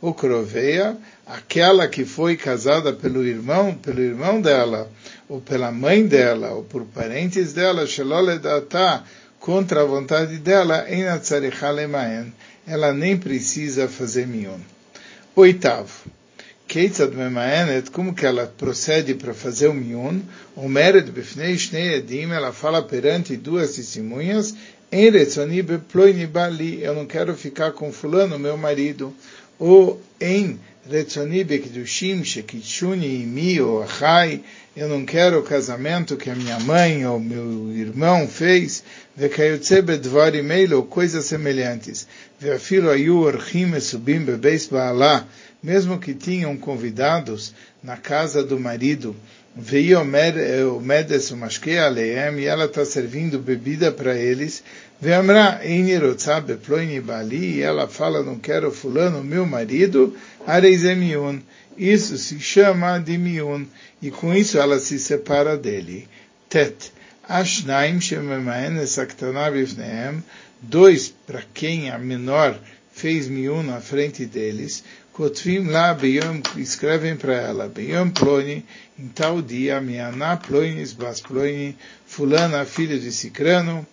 o 0.01 0.15
croveia, 0.15 0.97
aquela 1.27 1.89
que 1.89 2.05
foi 2.05 2.37
casada 2.37 2.93
pelo 2.93 3.27
irmão, 3.27 3.75
pelo 3.75 4.01
irmão 4.01 4.41
dela, 4.41 4.89
ou 5.29 5.41
pela 5.41 5.73
mãe 5.73 6.07
dela, 6.07 6.51
ou 6.53 6.63
por 6.63 6.85
parentes 6.85 7.53
dela, 7.53 7.87
sheloledata, 7.87 9.03
contra 9.41 9.83
a 9.83 9.85
vontade 9.85 10.39
dela, 10.39 10.87
ela 12.67 12.93
nem 12.93 13.17
precisa 13.17 13.89
fazer 13.89 14.27
mion. 14.27 14.59
Oitavo, 15.35 16.11
Keitzad 16.69 17.15
Memaenet, 17.15 17.91
como 17.91 18.15
que 18.15 18.27
ela 18.27 18.47
procede 18.47 19.15
para 19.15 19.33
fazer 19.33 19.69
o 19.69 19.75
mion? 19.75 20.21
Befnei 21.11 21.57
Shnei 21.57 21.95
Edim, 21.95 22.31
ela 22.31 22.53
fala 22.53 22.83
perante 22.83 23.39
duas 23.39 23.75
testemunhas, 23.75 24.55
em 24.93 25.11
Retzoni 25.11 25.63
Beploini 25.63 26.27
Bali, 26.27 26.83
eu 26.83 26.95
não 26.95 27.07
quero 27.07 27.35
ficar 27.35 27.73
com 27.73 27.91
fulano, 27.91 28.39
meu 28.39 28.59
marido 28.59 29.15
ou 29.59 29.99
em 30.21 30.61
Retzoni 30.91 31.43
Bekdushim 31.43 32.23
Shekitshuni 32.23 33.23
Imi 33.23 33.61
ou 33.63 33.83
Achai, 33.83 34.43
eu 34.77 34.89
não 34.89 35.05
quero 35.05 35.41
o 35.41 35.43
casamento 35.43 36.17
que 36.17 36.31
a 36.31 36.35
minha 36.35 36.61
mãe 36.61 37.05
ou 37.05 37.19
meu 37.19 37.73
irmão 37.73 38.29
fez, 38.29 38.85
Vekayotze 39.17 39.83
Bedvari 39.83 40.41
coisas 40.89 41.25
semelhantes. 41.25 42.07
Subim 43.81 44.21
Bebeis 44.21 44.67
Baalá, 44.69 45.27
mesmo 45.63 45.99
que 45.99 46.15
tinham 46.15 46.57
convidados 46.57 47.55
na 47.83 47.97
casa 47.97 48.43
do 48.43 48.59
marido, 48.59 49.15
veio 49.57 50.05
Medes 50.05 51.31
Mashke 51.33 51.77
Aleem, 51.77 52.39
e 52.39 52.47
ela 52.47 52.67
está 52.67 52.85
servindo 52.85 53.39
bebida 53.39 53.91
para 53.91 54.17
eles, 54.17 54.63
Veamra 55.01 55.61
Einirotza 55.65 56.41
Beploini 56.41 57.01
Bali, 57.01 57.57
e 57.57 57.63
ela 57.63 57.89
fala, 57.89 58.23
não 58.23 58.39
quero 58.39 58.71
fulano, 58.71 59.23
meu 59.23 59.47
marido, 59.47 60.17
Areizemiun. 60.47 61.41
Isso 61.77 62.19
se 62.19 62.41
chama 62.41 62.99
de 62.99 63.17
miun, 63.17 63.65
e 64.03 64.11
com 64.11 64.35
isso 64.35 64.59
ela 64.59 64.79
se 64.79 64.99
separa 64.99 65.57
dele. 65.57 66.09
Tet. 66.49 66.93
Ashnaim 67.29 68.01
Shememaen 68.01 68.79
Esaktana 68.79 69.51
Bifneem, 69.51 70.25
dois 70.63 71.15
para 71.27 71.43
quem 71.53 71.91
a 71.91 71.99
menor 71.99 72.59
fez 72.93 73.29
miun 73.29 73.63
na 73.63 73.81
frente 73.81 74.25
deles, 74.25 74.83
Kotvim 75.19 75.65
lá, 75.65 75.93
Beyom, 75.95 76.41
escrevem 76.57 77.17
para 77.17 77.35
ela, 77.35 77.67
Beyom 77.67 78.09
Ploni, 78.09 78.65
em 78.97 79.09
tal 79.09 79.43
dia, 79.43 79.81
Mianá 79.81 80.37
Plonis 80.37 80.93
Bas 80.93 81.21
Ploni, 81.21 81.77
fulana, 82.07 82.65
filha 82.65 82.97
de 82.97 83.11
Cicrano, 83.11 83.85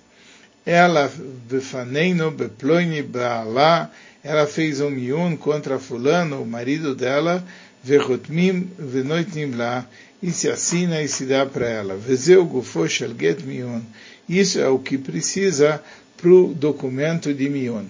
ela, 0.64 1.12
Befaneino, 1.50 2.30
Beploni, 2.30 3.02
Baalá, 3.02 3.90
ela 4.24 4.46
fez 4.46 4.80
um 4.80 4.92
miun 4.92 5.36
contra 5.36 5.80
fulano, 5.80 6.44
o 6.44 6.46
marido 6.46 6.94
dela, 6.94 7.44
Vechotmim, 7.84 8.70
Venoitnim 8.78 9.56
lá, 9.56 9.84
e 10.22 10.30
se 10.30 10.48
assina 10.48 11.02
e 11.02 11.08
se 11.08 11.26
dá 11.26 11.44
para 11.44 11.68
ela. 11.68 11.96
Vezeu 11.96 12.46
Gufo 12.46 12.88
Shel 12.88 13.16
Get 13.20 13.42
Miun. 13.42 13.82
Isso 14.30 14.60
é 14.60 14.68
o 14.68 14.78
que 14.78 14.96
precisa 14.96 15.82
para 16.18 16.30
o 16.30 16.54
documento 16.54 17.34
de 17.34 17.50
Miun. 17.50 17.88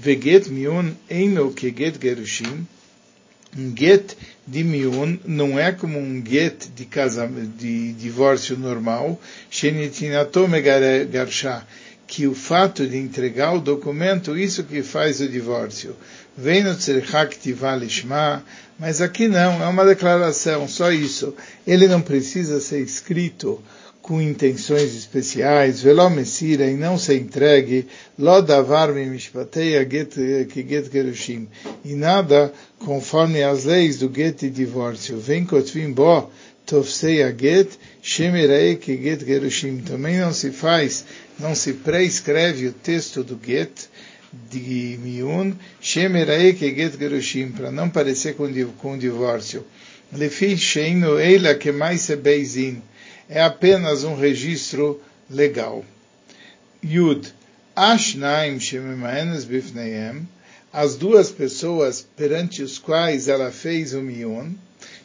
Veget 0.00 0.48
Miun 0.48 0.94
Eino 1.10 1.52
que 1.52 1.74
Get 1.76 2.00
Gerushim. 2.00 2.66
Um 3.56 3.74
get 3.74 4.14
de 4.46 4.62
miun 4.62 5.18
não 5.24 5.58
é 5.58 5.72
como 5.72 5.98
um 5.98 6.22
get 6.24 6.68
de, 6.76 6.84
casamento, 6.84 7.48
de 7.56 7.92
divórcio 7.94 8.56
normal, 8.56 9.18
que 12.06 12.26
o 12.26 12.34
fato 12.34 12.86
de 12.86 12.96
entregar 12.96 13.54
o 13.54 13.60
documento, 13.60 14.36
isso 14.36 14.64
que 14.64 14.82
faz 14.82 15.20
o 15.20 15.28
divórcio. 15.28 15.96
Vem 16.36 16.62
no 16.62 16.76
Lishma, 17.76 18.44
mas 18.78 19.00
aqui 19.00 19.26
não, 19.26 19.62
é 19.62 19.66
uma 19.66 19.84
declaração, 19.84 20.68
só 20.68 20.92
isso. 20.92 21.34
Ele 21.66 21.88
não 21.88 22.00
precisa 22.00 22.60
ser 22.60 22.80
escrito 22.80 23.60
com 24.08 24.22
intenções 24.22 24.96
especiais, 24.96 25.82
veló 25.82 26.08
messira 26.08 26.64
e 26.64 26.74
não 26.74 26.96
se 26.96 27.14
entregue, 27.14 27.86
lo 28.18 28.40
davar 28.40 28.90
me 28.90 29.04
mishpateia 29.04 29.84
get, 29.84 30.14
que 30.48 30.62
get 30.66 30.90
gerushim, 30.90 31.46
e 31.84 31.92
nada 31.92 32.50
conforme 32.78 33.42
as 33.42 33.64
leis 33.64 33.98
do 33.98 34.10
get 34.10 34.44
e 34.44 34.48
divórcio. 34.48 35.18
Vem 35.18 35.44
kotvim 35.44 35.92
bo, 35.92 36.30
tofsei 36.64 37.22
a 37.22 37.30
get, 37.30 37.68
shemirei 38.00 38.76
que 38.76 38.96
get 38.96 39.26
gerushim. 39.26 39.82
Também 39.82 40.16
não 40.16 40.32
se 40.32 40.52
faz, 40.52 41.04
não 41.38 41.54
se 41.54 41.74
prescreve 41.74 42.68
o 42.68 42.72
texto 42.72 43.22
do 43.22 43.38
get, 43.44 43.90
de 44.50 44.98
miun, 45.02 45.52
shemirei 45.82 46.54
que 46.54 46.74
get 46.74 46.98
gerushim, 46.98 47.50
para 47.50 47.70
não 47.70 47.90
parecer 47.90 48.36
com, 48.36 48.50
com 48.78 48.96
divórcio. 48.96 49.66
Lefi 50.10 50.56
sheino 50.56 51.20
eila 51.20 51.54
que 51.54 51.70
mais 51.70 52.00
se 52.00 52.16
beizin 52.16 52.80
é 53.28 53.42
apenas 53.42 54.04
um 54.04 54.14
registro 54.14 55.00
legal. 55.28 55.84
Yud, 56.82 57.32
Ashnaim 57.76 58.58
Shemimaenes 58.58 59.44
Bifneem, 59.44 60.26
as 60.72 60.96
duas 60.96 61.30
pessoas 61.30 62.06
perante 62.16 62.62
os 62.62 62.78
quais 62.78 63.28
ela 63.28 63.50
fez 63.50 63.94
o 63.94 64.00
miun, 64.00 64.54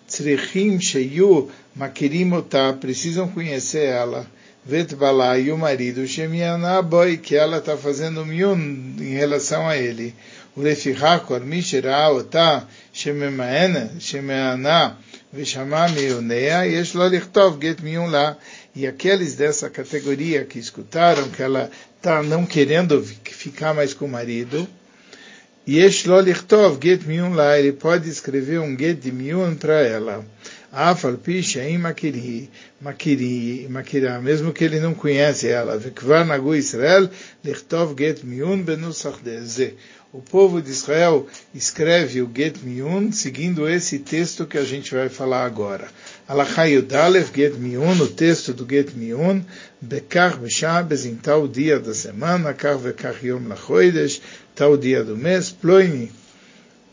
Tzrichim 0.07 0.79
Sheyu 0.79 1.49
Makirimotá, 1.75 2.73
precisam 2.73 3.27
conhecer 3.27 3.85
ela, 3.85 4.27
Vetbalá 4.65 5.37
e 5.37 5.51
o 5.51 5.57
marido 5.57 6.07
Shemianaboy, 6.07 7.17
que 7.17 7.35
ela 7.35 7.57
está 7.57 7.75
fazendo 7.75 8.25
miun 8.25 8.57
em 8.99 9.13
relação 9.13 9.67
a 9.67 9.75
ele. 9.75 10.13
Urefihakor 10.55 11.41
Mishiraotá 11.41 12.67
Shemimaenes 12.93 14.03
Shemianá 14.03 14.95
Vishamá 15.33 15.89
Meunea 15.89 16.63
Yeshlalichtov 16.63 17.59
Get 17.59 17.81
Miunla. 17.81 18.37
E 18.75 18.85
aqueles 18.85 19.33
dessa 19.33 19.67
categoria 19.67 20.45
que 20.45 20.59
escutaram 20.59 21.27
que 21.29 21.41
ela 21.41 21.71
está 21.97 22.21
não 22.21 22.45
querendo 22.45 23.03
ficar 23.03 23.73
mais 23.73 23.95
com 23.95 24.05
o 24.05 24.09
marido, 24.09 24.67
Yeshlolichtov 25.67 26.77
Get 26.79 27.03
Miunla, 27.05 27.57
ele 27.57 27.71
pode 27.71 28.09
escrever 28.09 28.59
um 28.59 28.77
Get 28.77 28.99
de 28.99 29.11
Miun 29.11 29.55
para 29.55 29.81
ela. 29.81 30.23
Ah, 30.71 30.89
Afal 30.89 31.13
Pisha 31.13 31.63
em 31.63 31.77
Makiri, 31.77 32.49
Makiri, 32.81 33.67
Makirá, 33.69 34.19
mesmo 34.19 34.51
que 34.51 34.63
ele 34.63 34.79
não 34.79 34.93
conhece 34.93 35.47
ela. 35.47 35.77
Vikvar 35.77 36.25
Nagu 36.25 36.53
Israel, 36.53 37.09
Lichtov 37.43 37.95
Get 37.97 38.23
Miun 38.23 38.61
Benusach 38.61 39.19
Deze 39.23 39.75
o 40.13 40.21
povo 40.21 40.61
de 40.61 40.69
Israel 40.69 41.27
escreve 41.55 42.21
o 42.21 42.29
Get 42.33 42.57
Miun 42.61 43.11
seguindo 43.11 43.67
esse 43.67 43.97
texto 43.97 44.45
que 44.45 44.59
a 44.59 44.63
gente 44.63 44.93
vai 44.93 45.09
falar 45.09 45.43
agora. 45.43 45.87
Alachai 46.27 46.79
Dalef 46.83 47.31
Get 47.35 47.55
Miun, 47.55 47.99
o 47.99 48.07
texto 48.07 48.53
do 48.53 48.63
Get 48.69 48.93
Miun, 48.93 49.43
Bekar 49.81 50.37
Beshabes, 50.37 51.07
em 51.07 51.15
tal 51.15 51.47
dia 51.47 51.79
da 51.79 51.95
semana, 51.95 52.53
Kar 52.53 52.77
Vekar 52.77 53.25
Yom 53.25 53.47
Lachoidesh, 53.47 54.21
tal 54.53 54.77
dia 54.77 55.03
do 55.03 55.17
mês, 55.17 55.49
Ploini, 55.49 56.11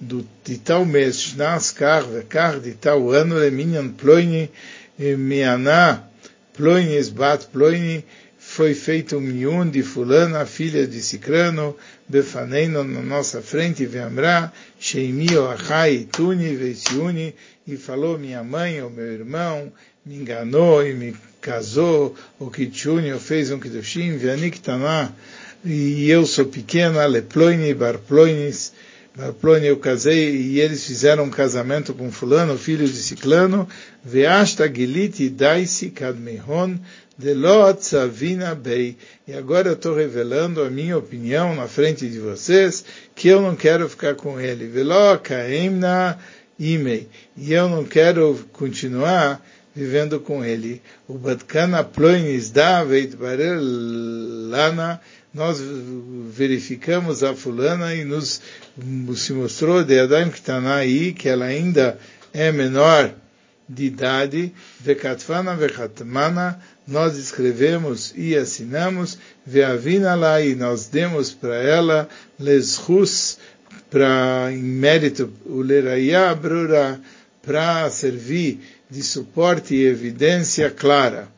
do, 0.01 0.27
de 0.43 0.57
tal 0.57 0.87
mês, 0.87 1.21
Shnas 1.21 1.73
Kar 1.73 2.05
Vekar, 2.05 2.59
de 2.59 2.73
tal 2.73 3.11
ano, 3.11 3.35
Leminyan 3.35 3.91
Ploini, 3.91 4.51
Mianá, 4.99 6.05
Ploinis 6.55 7.11
Bat 7.11 7.49
Ploini, 7.53 8.03
foi 8.61 8.75
feito 8.75 9.17
um 9.17 9.23
miun 9.23 9.71
de 9.71 9.83
fulana, 9.83 10.45
filha 10.45 10.87
de 10.87 11.01
Cicrano, 11.01 11.75
Befaneino 12.07 12.85
na 12.85 13.01
nossa 13.01 13.41
frente, 13.41 13.87
Vemra, 13.87 14.53
Sheimi 14.79 15.35
Oachai 15.35 16.07
Tuni 16.13 16.55
Veitiuni, 16.55 17.35
e 17.67 17.79
falou, 17.79 18.19
minha 18.19 18.45
mãe 18.45 18.83
ou 18.83 18.91
meu 18.91 19.07
irmão, 19.07 19.73
me 20.05 20.17
enganou 20.17 20.87
e 20.87 20.93
me 20.93 21.17
casou, 21.41 22.15
o 22.39 22.51
Kitchuni 22.51 23.19
fez 23.19 23.51
um 23.51 23.59
Kiddushim, 23.59 24.19
Vianik 24.19 24.61
Taná, 24.61 25.11
e 25.65 26.11
eu 26.11 26.27
sou 26.27 26.45
pequena, 26.45 27.07
Leploini, 27.07 27.73
Barploinis, 27.73 28.75
Barploni 29.17 29.67
eu 29.67 29.77
casei 29.77 30.37
e 30.37 30.61
eles 30.61 30.87
fizeram 30.87 31.25
um 31.25 31.31
casamento 31.31 31.93
com 31.93 32.13
fulano, 32.13 32.57
filho 32.57 32.87
de 32.87 32.97
Ciclano, 32.97 33.69
Veasta 34.05 34.73
Giliti 34.73 35.29
Daisi 35.29 35.91
Kadmehon, 35.91 36.77
Delot 37.21 37.85
Savina 37.85 38.55
Bei. 38.55 38.97
E 39.29 39.35
agora 39.35 39.69
eu 39.69 39.75
estou 39.75 39.95
revelando 39.95 40.63
a 40.63 40.71
minha 40.71 40.97
opinião 40.97 41.55
na 41.55 41.69
frente 41.69 42.09
de 42.09 42.19
vocês, 42.19 42.85
que 43.15 43.29
eu 43.29 43.43
não 43.43 43.55
quero 43.55 43.89
ficar 43.89 44.15
com 44.15 44.41
ele. 44.41 44.67
Velo 44.67 45.19
Kaimna 45.19 46.19
Imei. 46.59 47.09
E 47.37 47.53
eu 47.53 47.69
não 47.69 47.85
quero 47.85 48.41
continuar 48.53 49.45
vivendo 49.77 50.19
com 50.19 50.45
ele. 50.45 50.81
O 51.07 51.15
Batkana 51.15 51.85
Ploinis 51.85 52.51
Da 52.51 52.83
Veit 52.83 53.17
Lana 53.17 55.01
nós 55.33 55.63
verificamos 56.31 57.23
a 57.23 57.35
fulana 57.37 57.95
e 57.95 58.05
nos 58.05 58.41
se 59.15 59.33
mostrou 59.33 59.85
de 59.85 59.97
Adam 60.01 60.29
que 60.29 60.39
está 60.39 60.59
aí 60.75 61.13
que 61.13 61.29
ela 61.29 61.45
ainda 61.45 61.97
é 62.33 62.51
menor 62.51 63.15
de 63.69 63.85
idade, 63.85 64.53
vekatfana 64.81 65.55
vekatmana, 65.55 66.61
nós 66.91 67.17
escrevemos 67.17 68.13
e 68.17 68.37
assinamos, 68.37 69.17
veavina 69.47 70.15
lá 70.15 70.41
e 70.41 70.55
nós 70.55 70.87
demos 70.87 71.33
para 71.33 71.57
ela 71.57 72.09
leshus, 72.39 73.39
para 73.89 74.49
em 74.53 74.63
mérito, 74.63 75.33
o 75.47 75.63
leraya 75.63 76.35
brura, 76.35 77.01
para 77.43 77.89
servir 77.91 78.61
de 78.91 79.03
suporte 79.03 79.75
e 79.75 79.87
evidência 79.87 80.71
clara. 80.71 81.29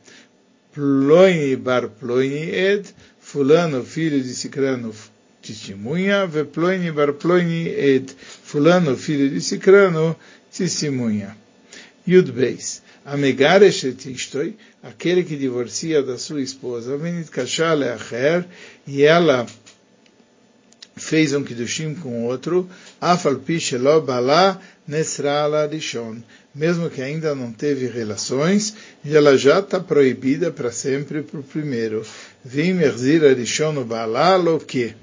Ploini 0.74 1.54
bar 1.56 1.88
ploini 1.88 2.50
ed, 2.50 2.88
fulano, 3.20 3.84
filho 3.84 4.22
de 4.22 4.34
Cicrano, 4.34 4.94
testemunha, 5.42 6.26
veploini 6.26 6.90
bar 6.90 7.12
ploini 7.12 7.68
ed, 7.68 8.14
fulano, 8.42 8.96
filho 8.96 9.28
de 9.28 9.40
Cicrano, 9.40 10.16
testemunha. 10.50 11.36
Yud 12.06 12.32
Beis. 12.32 12.82
Amegaresh 13.04 13.84
et 13.84 14.06
ishtoi, 14.06 14.56
aquele 14.82 15.22
que 15.22 15.36
divorcia 15.36 16.02
da 16.02 16.18
sua 16.18 16.42
esposa, 16.42 16.98
e 18.86 19.02
ela 19.04 19.46
fez 20.96 21.32
um 21.32 21.42
kiddushim 21.42 21.94
com 21.94 22.24
outro, 22.24 22.68
afal 23.00 23.36
pi 23.36 23.58
shelo 23.60 24.00
bala 24.00 24.60
nesra 24.86 25.66
rishon, 25.66 26.16
mesmo 26.54 26.90
que 26.90 27.00
ainda 27.00 27.34
não 27.34 27.52
teve 27.52 27.86
relações, 27.86 28.74
ela 29.04 29.38
já 29.38 29.60
está 29.60 29.80
proibida 29.80 30.50
para 30.50 30.70
sempre 30.70 31.22
para 31.22 31.40
o 31.40 31.42
primeiro. 31.42 32.04
Vim 32.44 32.74
merzir 32.74 33.22
rishon 33.36 33.84
bala 33.84 34.36
lo 34.36 34.58
que? 34.58 34.94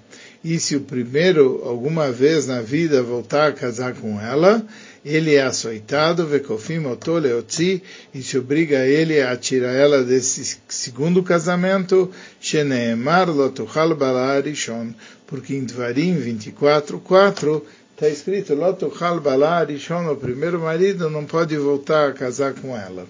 E 0.44 0.58
se 0.60 0.76
o 0.76 0.82
primeiro, 0.82 1.62
alguma 1.66 2.12
vez 2.12 2.48
na 2.48 2.62
vida, 2.62 3.04
voltar 3.04 3.50
a 3.50 3.54
casar 3.54 3.94
com 3.96 4.22
ela, 4.22 4.66
ele 5.04 5.36
é 5.36 5.44
açoitado, 5.44 6.28
vekofim 6.28 6.86
otoleotzi, 6.86 7.82
e 8.14 8.22
se 8.22 8.38
obriga 8.38 8.86
ele 8.86 9.22
a 9.22 9.36
tirar 9.36 9.74
ela 9.74 10.04
desse 10.04 10.58
segundo 10.68 11.24
casamento, 11.24 12.12
sheneemar 12.40 13.30
lotuchal 13.30 13.96
balarishon, 13.96 14.94
porque 15.26 15.56
em 15.56 15.64
Dvarim 15.64 16.16
24, 16.16 17.00
4, 17.00 17.66
está 17.94 18.10
escrito, 18.10 18.54
lotuchal 18.54 19.20
balarishon, 19.20 20.12
o 20.12 20.16
primeiro 20.16 20.60
marido 20.60 21.10
não 21.10 21.26
pode 21.26 21.56
voltar 21.58 22.10
a 22.10 22.14
casar 22.14 22.54
com 22.54 22.76
ela. 22.76 23.06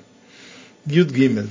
Yud 0.87 1.13
Gimel. 1.13 1.47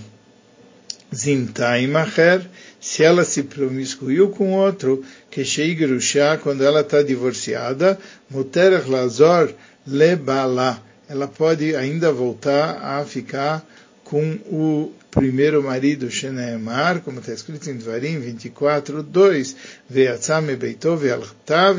Zintaimacher, 1.14 2.46
se 2.78 3.02
ela 3.02 3.24
se 3.24 3.42
promiscuiu 3.42 4.28
com 4.28 4.52
outro, 4.52 5.02
que 5.30 5.44
Sheigrusha, 5.44 6.38
quando 6.42 6.62
ela 6.62 6.80
está 6.80 7.02
divorciada, 7.02 7.98
Muterach 8.30 8.88
Lazor, 8.88 9.52
lebala. 9.88 10.82
Ela 11.08 11.26
pode 11.26 11.74
ainda 11.74 12.12
voltar 12.12 12.78
a 12.82 13.04
ficar 13.04 13.66
com 14.04 14.38
o 14.46 14.92
primeiro 15.10 15.62
marido, 15.62 16.10
Sheneemar, 16.10 17.00
como 17.00 17.20
está 17.20 17.32
escrito 17.32 17.68
em 17.68 17.76
Dvarim 17.76 18.20
24, 18.20 19.02
2, 19.02 19.56
Ve'atzame 19.88 20.54
beito 20.56 20.96
ve'alcha 20.96 21.72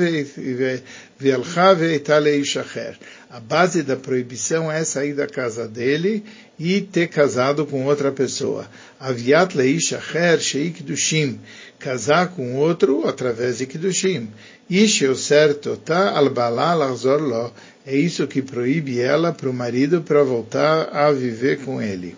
ve'itale 1.75 2.37
ishacher. 2.37 2.97
A 3.29 3.39
base 3.39 3.83
da 3.83 3.95
proibição 3.95 4.71
é 4.71 4.83
sair 4.83 5.13
da 5.13 5.27
casa 5.27 5.67
dele 5.67 6.23
e 6.59 6.81
ter 6.81 7.07
casado 7.07 7.65
com 7.65 7.85
outra 7.85 8.11
pessoa. 8.11 8.67
Aviat 8.99 9.55
leishacher 9.55 10.39
sheik 10.39 10.83
dushim. 10.83 11.39
Casar 11.79 12.35
com 12.35 12.57
outro 12.57 13.07
através 13.07 13.59
de 13.59 13.65
Kiddushim. 13.65 14.29
Ish 14.69 15.03
o 15.03 15.15
certo 15.15 15.77
tá 15.77 16.11
albala 16.11 16.73
lazor 16.73 17.21
lo. 17.21 17.53
É 17.85 17.95
isso 17.95 18.27
que 18.27 18.41
proíbe 18.41 18.99
ela 18.99 19.31
para 19.31 19.49
o 19.49 19.53
marido 19.53 20.01
para 20.01 20.21
voltar 20.21 20.89
a 20.93 21.09
viver 21.11 21.59
com 21.59 21.81
ele. 21.81 22.17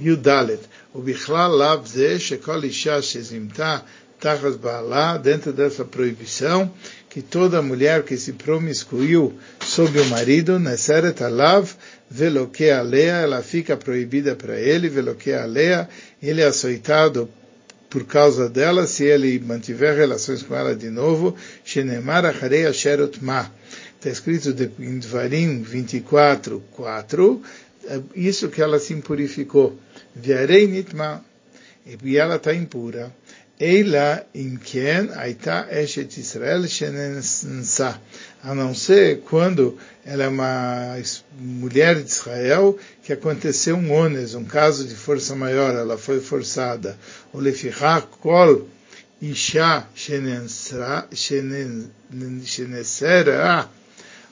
Yudalet. 0.00 0.60
O 0.92 1.00
bichlal 1.00 1.52
lav 1.52 1.86
ze 1.86 2.18
shekol 2.18 2.64
isha 2.64 3.00
shezimta 3.00 3.84
tachas 4.18 4.56
bala, 4.56 5.18
dentro 5.18 5.52
dessa 5.52 5.84
proibição, 5.84 6.70
que 7.08 7.22
toda 7.22 7.62
mulher 7.62 8.02
que 8.02 8.16
se 8.16 8.32
promiscuiu 8.32 9.34
sob 9.60 10.00
o 10.00 10.06
marido, 10.06 10.58
neseret 10.58 11.22
alav, 11.22 11.70
veloque 12.10 12.70
alea, 12.70 13.16
ela 13.16 13.42
fica 13.42 13.76
proibida 13.76 14.34
para 14.34 14.58
ele, 14.58 14.88
veloque 14.88 15.32
alea, 15.32 15.88
ele 16.22 16.40
é 16.40 16.46
açoitado 16.46 17.28
por 17.88 18.04
causa 18.04 18.48
dela, 18.48 18.86
se 18.86 19.04
ele 19.04 19.38
mantiver 19.38 19.96
relações 19.96 20.42
com 20.42 20.54
ela 20.54 20.74
de 20.74 20.90
novo, 20.90 21.36
shenemar 21.64 22.24
acharei 22.24 22.66
asherot 22.66 23.22
ma. 23.24 23.50
Está 23.96 24.10
escrito 24.10 24.54
em 24.78 24.98
Dvarim 24.98 25.62
24, 25.62 26.62
4, 26.72 27.42
isso 28.14 28.48
que 28.48 28.60
ela 28.60 28.78
se 28.78 28.92
impurificou. 28.92 29.78
Viarei 30.14 30.66
nitma, 30.66 31.24
e 32.02 32.16
ela 32.16 32.36
está 32.36 32.52
impura. 32.54 33.12
Eila 33.58 34.26
imken 34.34 35.10
aita 35.16 35.66
eshet 35.70 36.18
Israel 36.18 36.66
shenensa. 36.68 37.98
A 38.42 38.54
não 38.54 38.74
ser 38.74 39.20
quando 39.20 39.78
ela 40.04 40.24
é 40.24 40.28
uma 40.28 40.96
mulher 41.38 42.02
de 42.02 42.10
Israel 42.10 42.78
que 43.02 43.14
aconteceu 43.14 43.76
um 43.76 43.90
ones, 43.92 44.34
um 44.34 44.44
caso 44.44 44.86
de 44.86 44.94
força 44.94 45.34
maior, 45.34 45.74
ela 45.74 45.96
foi 45.96 46.20
forçada. 46.20 46.98
O 47.32 47.40
lefichach 47.40 48.06
kol 48.20 48.68
isha 49.22 49.86
shenesera 49.94 51.08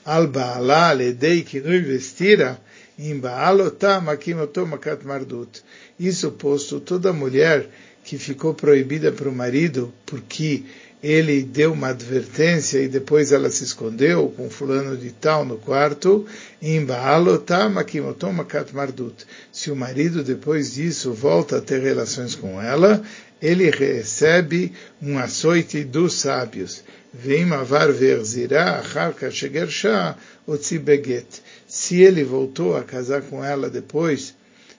al 0.05 0.27
baala 0.29 0.93
ledei 0.93 1.43
kinui 1.43 1.81
vestira 1.81 2.61
im 2.99 3.21
baalotá 3.21 4.01
makimoto 4.01 4.67
makat 4.67 5.03
mardut. 5.03 5.63
Isso 5.99 6.31
posto, 6.33 6.79
toda 6.81 7.13
mulher 7.13 7.67
que 8.05 8.19
ficou 8.19 8.55
proibida 8.55 9.11
para 9.11 9.29
o 9.29 9.35
marido 9.35 9.93
porque 10.05 10.63
ele 11.03 11.43
deu 11.43 11.73
uma 11.73 11.89
advertência 11.89 12.79
e 12.79 12.89
depois 12.89 13.31
ela 13.31 13.51
se 13.51 13.63
escondeu 13.63 14.33
com 14.35 14.49
fulano 14.49 14.97
de 14.97 15.11
tal 15.11 15.45
no 15.45 15.59
quarto, 15.59 16.25
se 19.53 19.71
o 19.71 19.77
marido 19.77 20.25
depois 20.25 20.75
disso 20.75 21.13
volta 21.13 21.59
a 21.59 21.61
ter 21.61 21.83
relações 21.83 22.35
com 22.35 22.61
ela, 22.61 23.03
ele 23.41 23.71
recebe 23.71 24.73
um 25.03 25.19
açoite 25.19 25.85
dos 25.85 26.15
sábios. 26.15 26.83
Se 31.69 32.01
ele 32.01 32.25
voltou 32.25 32.77
a 32.77 32.83
casar 32.83 33.21
com 33.23 33.45
ela 33.45 33.69
depois, 33.69 34.35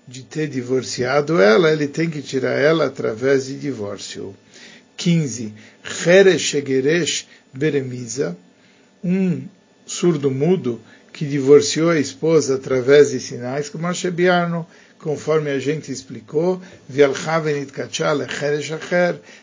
de 0.08 0.24
ter 0.24 0.48
divorciado 0.48 1.42
ela, 1.42 1.72
ele 1.72 1.88
tem 1.88 2.10
que 2.10 2.22
tirar 2.22 2.60
ela 2.60 2.86
através 2.86 3.48
de 3.48 3.58
divórcio. 3.58 4.36
15. 4.98 5.54
Cheresh 5.84 6.42
Shegeresh 6.42 7.28
Beremiza, 7.54 8.38
um 9.04 9.44
surdo 9.86 10.32
mudo 10.32 10.80
que 11.12 11.26
divorciou 11.26 11.90
a 11.90 12.00
esposa 12.00 12.56
através 12.56 13.12
de 13.12 13.20
sinais, 13.20 13.70
como 13.70 13.92
Shebiarno, 13.94 14.68
conforme 15.00 15.52
a 15.52 15.60
gente 15.60 15.92
explicou, 15.92 16.62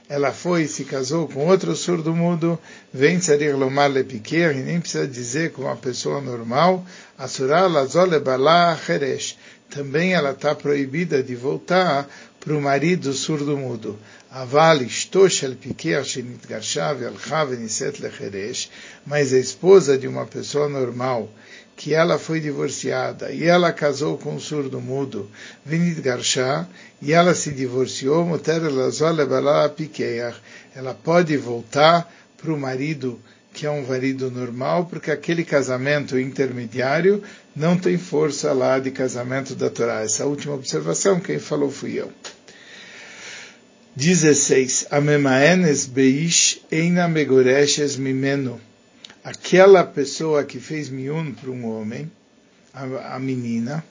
ela 0.09 0.33
foi 0.33 0.62
e 0.62 0.68
se 0.68 0.85
casou 0.85 1.29
com 1.29 1.46
outro 1.46 1.77
surdo 1.77 2.14
mudo, 2.14 2.59
vem 2.92 3.18
lomar 3.57 3.90
lepiquer, 3.90 4.57
e 4.57 4.61
nem 4.61 4.81
precisa 4.81 5.07
dizer 5.07 5.53
como 5.53 5.68
uma 5.68 5.77
pessoa 5.77 6.20
normal, 6.20 6.85
asura 7.16 7.66
lazole 7.66 8.18
bala 8.18 8.77
cheresh. 8.77 9.37
Também 9.74 10.12
ela 10.12 10.32
está 10.32 10.54
proibida 10.54 11.22
de 11.22 11.35
voltar 11.35 12.06
para 12.38 12.54
o 12.54 12.61
marido 12.61 13.12
surdo 13.14 13.56
mudo. 13.56 13.98
Aval 14.30 14.82
ishto 14.82 15.28
shel 15.30 15.56
piquer 15.56 16.04
shenitgarsha 16.04 16.92
ve'alcha 16.92 17.44
veniset 17.46 18.02
lecheresh, 18.02 18.70
mas 19.06 19.32
a 19.32 19.38
esposa 19.38 19.96
de 19.96 20.06
uma 20.06 20.26
pessoa 20.26 20.68
normal, 20.68 21.30
que 21.74 21.94
ela 21.94 22.18
foi 22.18 22.38
divorciada 22.38 23.32
e 23.32 23.44
ela 23.44 23.72
casou 23.72 24.18
com 24.18 24.35
um 24.35 24.40
surdo 24.40 24.78
mudo, 24.78 25.30
Vinit 25.64 26.02
e 27.00 27.12
ela 27.12 27.35
se 27.35 27.50
divorciou, 27.50 28.28
ela 30.74 30.94
pode 30.94 31.37
voltar 31.38 32.12
para 32.37 32.52
o 32.52 32.58
marido 32.58 33.18
que 33.52 33.66
é 33.66 33.70
um 33.70 33.86
marido 33.86 34.30
normal, 34.30 34.86
porque 34.86 35.10
aquele 35.10 35.44
casamento 35.44 36.18
intermediário 36.18 37.22
não 37.54 37.76
tem 37.76 37.98
força 37.98 38.52
lá 38.52 38.78
de 38.78 38.90
casamento 38.90 39.54
da 39.54 39.68
Torá. 39.68 40.00
Essa 40.02 40.24
última 40.24 40.54
observação, 40.54 41.20
quem 41.20 41.38
falou 41.38 41.70
fui 41.70 42.00
eu. 42.00 42.10
16. 43.94 44.86
Amemaenes 44.90 45.84
beish 45.84 46.60
eina 46.70 47.06
mimeno 47.06 48.60
aquela 49.24 49.84
pessoa 49.84 50.44
que 50.44 50.58
fez 50.58 50.88
miun 50.88 51.32
para 51.32 51.50
um 51.50 51.66
homem, 51.66 52.10
a, 52.74 53.14
a, 53.14 53.18
menina, 53.18 53.84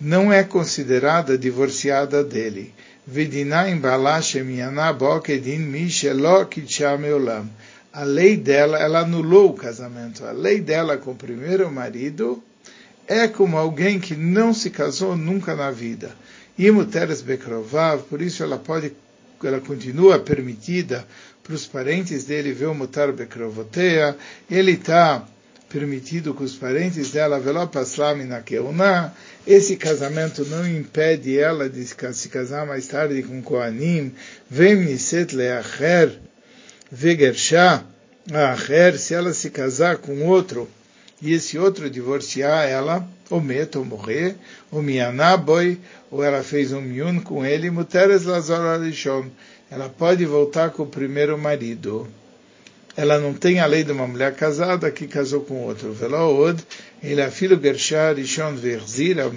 não 0.00 0.32
é 0.32 0.44
considerada 0.44 1.38
divorciada 1.38 2.22
dele. 2.22 2.74
A 7.94 8.02
lei 8.02 8.36
dela, 8.36 8.76
ela 8.76 9.02
anulou 9.02 9.50
o 9.50 9.54
casamento. 9.54 10.24
A 10.24 10.32
lei 10.32 10.60
dela 10.60 10.96
com 10.96 11.12
o 11.12 11.16
primeiro 11.16 11.70
marido 11.70 12.42
é 13.06 13.28
como 13.28 13.56
alguém 13.56 14.00
que 14.00 14.16
não 14.16 14.52
se 14.52 14.68
casou 14.68 15.16
nunca 15.16 15.54
na 15.54 15.70
vida. 15.70 16.10
E 16.58 16.68
Muteres 16.72 17.20
Bekrovav, 17.20 18.02
por 18.10 18.20
isso 18.20 18.42
ela 18.42 18.58
pode, 18.58 18.92
ela 19.44 19.60
continua 19.60 20.18
permitida 20.18 21.06
para 21.40 21.54
os 21.54 21.66
parentes 21.66 22.24
dele 22.24 22.52
ver 22.52 22.66
o 22.66 22.74
mutar 22.74 23.12
bekrovoteia, 23.12 24.16
ele 24.50 24.72
está 24.72 25.24
permitido 25.68 26.34
com 26.34 26.42
os 26.42 26.56
parentes 26.56 27.12
dela 27.12 27.40
na 28.26 28.40
keuna. 28.40 29.14
Esse 29.46 29.76
casamento 29.76 30.44
não 30.46 30.66
impede 30.66 31.38
ela 31.38 31.68
de 31.70 31.84
se 31.84 32.28
casar 32.28 32.66
mais 32.66 32.88
tarde 32.88 33.22
com 33.22 33.40
Koanim. 33.40 34.12
Vem 34.50 34.74
niset 34.74 35.36
leacher 35.36 36.18
vegersha 36.94 37.84
acher, 38.32 38.96
se 38.96 39.14
ela 39.14 39.34
se 39.34 39.50
casar 39.50 39.96
com 39.96 40.22
outro 40.26 40.68
e 41.20 41.32
esse 41.32 41.58
outro 41.58 41.90
divorciar 41.90 42.68
ela, 42.68 43.06
ou 43.28 43.40
meta, 43.40 43.78
ou 43.78 43.84
morrer, 43.84 44.36
ou 44.70 44.80
mianaboi, 44.80 45.80
ou 46.10 46.22
ela 46.22 46.42
fez 46.42 46.72
um 46.72 46.80
miun 46.80 47.20
com 47.20 47.44
ele, 47.44 47.70
muteres 47.70 48.24
lazor 48.24 48.60
alishon 48.60 49.26
ela 49.70 49.88
pode 49.88 50.24
voltar 50.24 50.70
com 50.70 50.84
o 50.84 50.86
primeiro 50.86 51.36
marido. 51.36 52.06
Ela 52.96 53.18
não 53.18 53.34
tem 53.34 53.58
a 53.58 53.66
lei 53.66 53.82
de 53.82 53.90
uma 53.90 54.06
mulher 54.06 54.32
casada 54.36 54.88
que 54.90 55.08
casou 55.08 55.40
com 55.40 55.64
outro. 55.64 55.92
Velood, 55.92 56.62
ele 57.02 57.20
é 57.20 57.28
filho 57.28 57.60
Gershar 57.60 58.14
Rishon 58.14 58.54
Verzir, 58.54 59.18
ao 59.18 59.32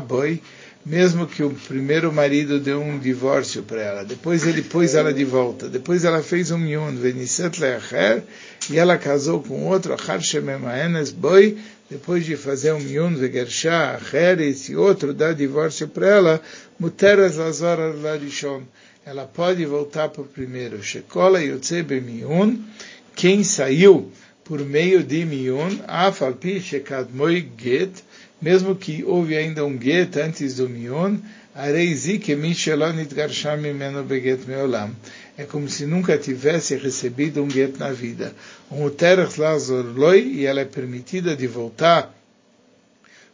Boi, 0.00 0.42
mesmo 0.86 1.26
que 1.26 1.42
o 1.42 1.50
primeiro 1.50 2.12
marido 2.12 2.60
deu 2.60 2.80
um 2.80 2.96
divórcio 2.96 3.64
para 3.64 3.82
ela. 3.82 4.04
Depois 4.04 4.46
ele 4.46 4.62
pôs 4.62 4.94
ela 4.94 5.12
de 5.12 5.24
volta. 5.24 5.68
Depois 5.68 6.04
ela 6.04 6.22
fez 6.22 6.52
um 6.52 6.58
miun, 6.58 6.94
Veniset 6.94 7.60
Leacher, 7.60 8.22
e 8.70 8.78
ela 8.78 8.96
casou 8.96 9.42
com 9.42 9.66
outro, 9.66 9.94
Achar 9.94 10.22
Shememaenes 10.22 11.10
Boi, 11.10 11.58
depois 11.90 12.24
de 12.24 12.36
fazer 12.36 12.72
um 12.72 12.78
miun, 12.78 13.16
Vegershah, 13.16 13.96
Acher, 13.96 14.40
esse 14.40 14.76
outro 14.76 15.12
dá 15.12 15.32
divórcio 15.32 15.88
para 15.88 16.06
ela, 16.06 16.42
Muteras 16.78 17.34
Lazor 17.34 17.78
Larishon 18.00 18.62
ela 19.04 19.24
pode 19.24 19.64
voltar 19.64 20.08
para 20.08 20.22
o 20.22 20.26
primeiro. 20.26 20.82
Shekola 20.82 21.40
Yotze 21.40 21.80
Bemiun, 21.80 22.58
quem 23.14 23.44
saiu 23.44 24.10
por 24.46 24.60
meio 24.64 25.02
de 25.02 25.24
Miun, 25.24 25.80
Afalpi 25.88 26.60
Shekadmoi 26.60 27.48
Get, 27.58 27.90
mesmo 28.40 28.76
que 28.76 29.02
houve 29.04 29.36
ainda 29.36 29.64
um 29.64 29.76
Get 29.80 30.16
antes 30.16 30.56
do 30.56 30.68
Miun, 30.68 31.18
Areizi 31.54 32.18
Kemishelonit 32.18 33.12
Garsham 33.12 33.56
Mimeno 33.56 34.04
Beget 34.04 34.46
Meolam. 34.46 34.94
É 35.36 35.44
como 35.44 35.68
se 35.68 35.84
nunca 35.84 36.16
tivesse 36.16 36.76
recebido 36.76 37.42
um 37.42 37.50
Get 37.50 37.76
na 37.78 37.90
vida. 37.90 38.32
Um 38.70 38.84
Uterach 38.84 39.38
Lazor 39.38 39.84
Loi, 39.84 40.20
e 40.20 40.46
ela 40.46 40.60
é 40.60 40.64
permitida 40.64 41.34
de 41.34 41.46
voltar 41.46 42.14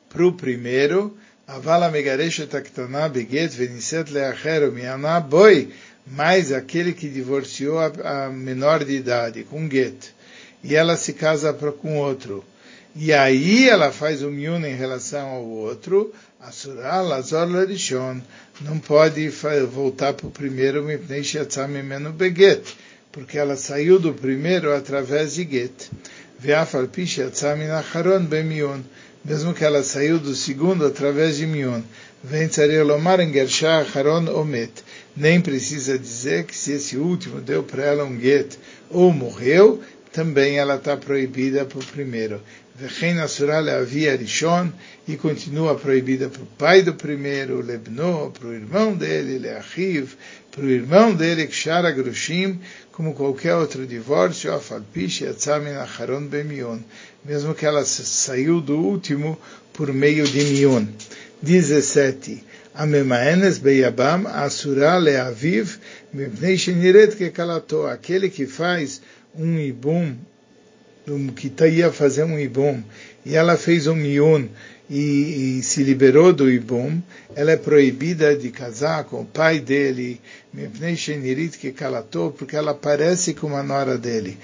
para 0.08 0.26
o 0.26 0.32
primeiro, 0.32 1.16
Avala 1.46 1.90
megareshet 1.90 2.54
aktana 2.56 3.08
beget 3.08 3.50
veniset 3.54 4.10
leacher 4.10 4.70
miana 4.70 5.20
boi, 5.20 5.68
mais 6.06 6.52
aquele 6.52 6.92
que 6.92 7.08
divorciou 7.08 7.78
a, 7.78 8.30
menor 8.30 8.84
de 8.84 8.94
idade 8.96 9.44
com 9.44 9.68
get, 9.68 10.12
e 10.62 10.74
ela 10.74 10.96
se 10.96 11.12
casa 11.12 11.52
com 11.52 11.98
outro, 11.98 12.44
e 12.94 13.12
aí 13.12 13.68
ela 13.68 13.90
faz 13.90 14.22
o 14.22 14.30
miun 14.30 14.64
em 14.66 14.74
relação 14.74 15.28
ao 15.28 15.44
outro, 15.44 16.12
Asura 16.40 17.00
lazor 17.00 17.48
larishon, 17.48 18.20
não 18.60 18.78
pode 18.78 19.28
voltar 19.70 20.12
para 20.12 20.26
o 20.26 20.30
primeiro 20.30 20.82
mipnei 20.82 21.22
beget, 22.16 22.76
porque 23.12 23.38
ela 23.38 23.56
saiu 23.56 23.98
do 24.00 24.12
primeiro 24.12 24.74
através 24.74 25.34
de 25.34 25.44
get. 25.44 25.90
Ve'afal 26.40 26.88
pi 26.88 27.06
sheatzamin 27.06 27.70
acharon 27.70 28.24
bemiun, 28.24 28.82
mesmo 29.24 29.54
que 29.54 29.64
ela 29.64 29.84
saiu 29.84 30.18
do 30.18 30.34
segundo 30.34 30.84
através 30.84 31.36
de 31.36 31.46
Mion. 31.46 31.82
Vem 32.24 32.48
Lomar 32.84 33.20
em 33.20 33.32
Gershah 33.32 33.86
Haron 33.94 34.28
Omet. 34.34 34.72
Nem 35.16 35.40
precisa 35.40 35.98
dizer 35.98 36.44
que 36.44 36.56
se 36.56 36.72
esse 36.72 36.96
último 36.96 37.40
deu 37.40 37.62
para 37.62 37.84
ela 37.84 38.04
um 38.04 38.18
get 38.18 38.58
ou 38.90 39.12
morreu, 39.12 39.80
também 40.12 40.58
ela 40.58 40.76
está 40.76 40.96
proibida 40.96 41.64
para 41.64 41.78
o 41.78 41.84
primeiro. 41.84 42.40
Vechen 42.74 43.20
Asural 43.20 43.68
havia 43.68 44.16
Rishon 44.16 44.70
e 45.06 45.16
continua 45.16 45.74
proibida 45.74 46.28
para 46.28 46.42
o 46.42 46.46
pai 46.46 46.82
do 46.82 46.94
primeiro, 46.94 47.60
Lebno, 47.60 48.30
para 48.30 48.48
o 48.48 48.54
irmão 48.54 48.94
dele, 48.94 49.38
Leachiv, 49.38 50.14
para 50.50 50.64
o 50.64 50.70
irmão 50.70 51.14
dele, 51.14 51.46
Kshara 51.46 51.90
Grushim, 51.90 52.60
como 52.92 53.14
qualquer 53.14 53.54
outro 53.54 53.86
divórcio, 53.86 54.52
Afalpish 54.52 55.22
Yatzamin 55.22 55.72
Acharon 55.72 56.26
Bemion, 56.26 56.78
mesmo 57.24 57.54
que 57.54 57.64
ela 57.64 57.84
saiu 57.84 58.60
do 58.60 58.78
último 58.78 59.38
por 59.72 59.92
meio 59.92 60.26
de 60.26 60.44
Mion. 60.44 60.86
17. 61.40 62.44
Amemaenes 62.74 63.58
Beyabam 63.58 64.26
Asura 64.26 64.96
Leaviv 64.96 65.78
Mipnei 66.12 66.56
Sheniret 66.56 67.16
Kekalato, 67.16 67.86
aquele 67.86 68.28
que 68.30 68.46
faz 68.46 69.00
um 69.36 69.58
ibum, 69.58 70.14
que 71.34 71.50
ia 71.68 71.90
fazer 71.90 72.24
um 72.24 72.38
ibum, 72.38 72.82
e 73.24 73.34
ela 73.34 73.56
fez 73.56 73.86
um 73.86 73.94
miun, 73.94 74.48
e, 74.94 75.58
e, 75.58 75.62
se 75.62 75.82
liberou 75.82 76.34
do 76.34 76.50
Ibum, 76.50 77.00
ela 77.34 77.52
é 77.52 77.56
proibida 77.56 78.36
de 78.36 78.50
casar 78.50 79.04
com 79.04 79.22
o 79.22 79.24
pai 79.24 79.58
dele, 79.58 80.20
que 81.58 81.72
calatou, 81.72 82.30
porque 82.30 82.54
ela 82.54 82.74
parece 82.74 83.32
com 83.32 83.56
a 83.56 83.62
nora 83.62 83.96
dele. 83.96 84.36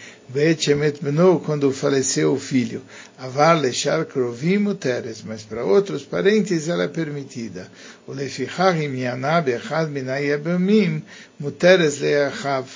quando 1.44 1.70
faleceu 1.70 2.32
o 2.32 2.40
filho. 2.40 2.80
Avar 3.18 3.60
lechar 3.60 4.06
krovim 4.06 4.56
muteres, 4.56 5.22
mas 5.22 5.42
para 5.42 5.66
outros 5.66 6.02
parentes 6.02 6.66
ela 6.66 6.84
é 6.84 6.88
permitida. 6.88 7.70
O 8.06 8.12
lefichachim 8.12 8.96
yanab 8.96 9.50
echad 9.50 9.90
minayabamim 9.90 11.02
muteres 11.38 11.98
leachav. 11.98 12.66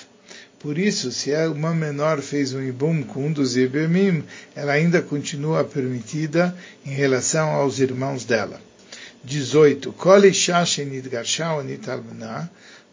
Por 0.62 0.78
isso, 0.78 1.10
se 1.10 1.32
uma 1.48 1.74
menor 1.74 2.20
fez 2.20 2.54
um 2.54 2.62
ibum 2.62 3.02
com 3.02 3.26
um 3.26 3.32
dos 3.32 3.56
ibumim, 3.56 4.22
ela 4.54 4.74
ainda 4.74 5.02
continua 5.02 5.64
permitida 5.64 6.56
em 6.86 6.90
relação 6.90 7.48
aos 7.50 7.80
irmãos 7.80 8.24
dela. 8.24 8.60
18. 9.24 9.92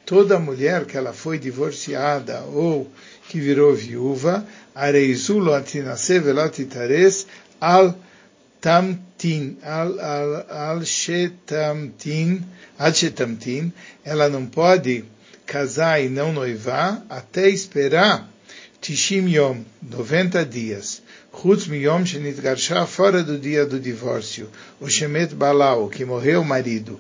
Toda 0.04 0.40
mulher 0.40 0.86
que 0.86 0.98
ela 0.98 1.14
foi 1.14 1.38
divorciada 1.38 2.42
ou 2.42 2.92
que 3.28 3.40
virou 3.40 3.76
viúva, 3.76 4.44
areizulo 4.74 5.54
antinase 5.54 6.20
velotitares 6.20 7.28
al 7.62 7.96
tamtin, 8.60 9.58
al, 9.62 10.00
al, 10.00 10.46
al 10.50 10.84
shetamtin, 10.84 12.44
ela 14.04 14.28
não 14.28 14.48
pode 14.48 15.06
casar 15.50 16.00
e 16.00 16.10
não 16.10 16.32
noivar 16.32 17.04
até 17.10 17.50
esperar 17.50 18.30
Tishim 18.80 19.28
Yom, 19.28 19.64
90 19.82 20.46
dias. 20.46 21.02
Chutz 21.34 21.68
miyom 21.68 22.06
shenitgarsha, 22.06 22.86
fora 22.86 23.24
do 23.24 23.38
dia 23.38 23.66
do 23.66 23.80
divórcio. 23.80 24.48
O 24.80 24.88
shemet 24.88 25.34
balau, 25.34 25.90
que 25.90 26.06
morreu 26.06 26.42
o 26.42 26.46
marido. 26.46 27.00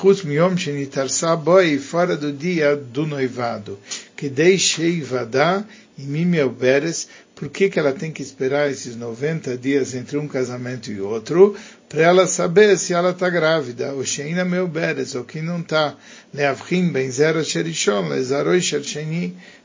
Chutz 0.00 0.22
miyom 0.22 0.56
shenitarsa 0.56 1.34
boi, 1.36 1.78
fora 1.78 2.16
do 2.16 2.32
dia 2.32 2.76
do 2.76 3.04
noivado. 3.04 3.78
Que 4.16 4.28
deixei 4.28 5.00
vadá 5.00 5.64
e 5.98 6.02
mimel 6.02 6.50
beres, 6.50 7.08
por 7.34 7.48
que, 7.48 7.68
que 7.68 7.78
ela 7.78 7.92
tem 7.92 8.10
que 8.10 8.22
esperar 8.22 8.70
esses 8.70 8.96
90 8.96 9.56
dias 9.56 9.94
entre 9.94 10.18
um 10.18 10.26
casamento 10.26 10.90
e 10.90 11.00
outro? 11.00 11.54
Para 11.88 12.02
ela 12.02 12.26
saber 12.26 12.76
se 12.76 12.92
ela 12.92 13.12
está 13.12 13.30
grávida, 13.30 13.94
ou 13.94 14.04
sheina 14.04 14.44
meu 14.44 14.68
beres, 14.68 15.14
ou 15.14 15.24
que 15.24 15.40
não 15.40 15.60
está. 15.60 15.96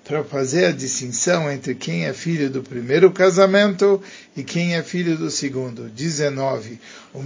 Para 0.06 0.24
fazer 0.24 0.66
a 0.66 0.72
distinção 0.72 1.52
entre 1.52 1.76
quem 1.76 2.06
é 2.06 2.14
filho 2.14 2.50
do 2.50 2.64
primeiro 2.64 3.12
casamento 3.12 4.02
e 4.38 4.44
quem 4.44 4.76
é 4.76 4.82
filho 4.82 5.18
do 5.18 5.30
segundo. 5.30 5.90
19. 5.90 6.80
O 7.14 7.22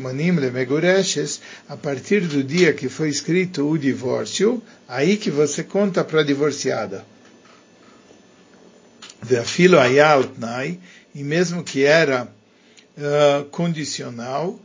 Manim 0.00 0.32
a 1.68 1.76
partir 1.76 2.20
do 2.20 2.42
dia 2.42 2.72
que 2.72 2.88
foi 2.88 3.10
escrito 3.10 3.68
o 3.68 3.78
divórcio, 3.78 4.62
aí 4.88 5.18
que 5.18 5.30
você 5.30 5.62
conta 5.62 6.02
para 6.02 6.20
a 6.20 6.24
divorciada. 6.24 7.04
E 11.14 11.22
mesmo 11.22 11.62
que 11.62 11.84
era 11.84 12.28
Uh, 12.96 13.44
condicional, 13.46 14.56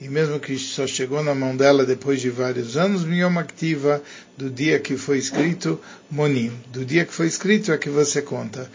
e 0.00 0.08
mesmo 0.08 0.40
que 0.40 0.58
só 0.58 0.84
chegou 0.84 1.22
na 1.22 1.32
mão 1.34 1.56
dela 1.56 1.86
depois 1.86 2.20
de 2.20 2.28
vários 2.28 2.76
anos, 2.76 3.04
minha 3.04 3.28
activa, 3.38 4.02
do 4.36 4.50
dia 4.50 4.80
que 4.80 4.96
foi 4.96 5.18
escrito, 5.18 5.78
monim, 6.10 6.50
do 6.72 6.84
dia 6.84 7.04
que 7.04 7.12
foi 7.12 7.26
escrito 7.26 7.70
é 7.70 7.78
que 7.78 7.88
você 7.88 8.20
conta, 8.20 8.68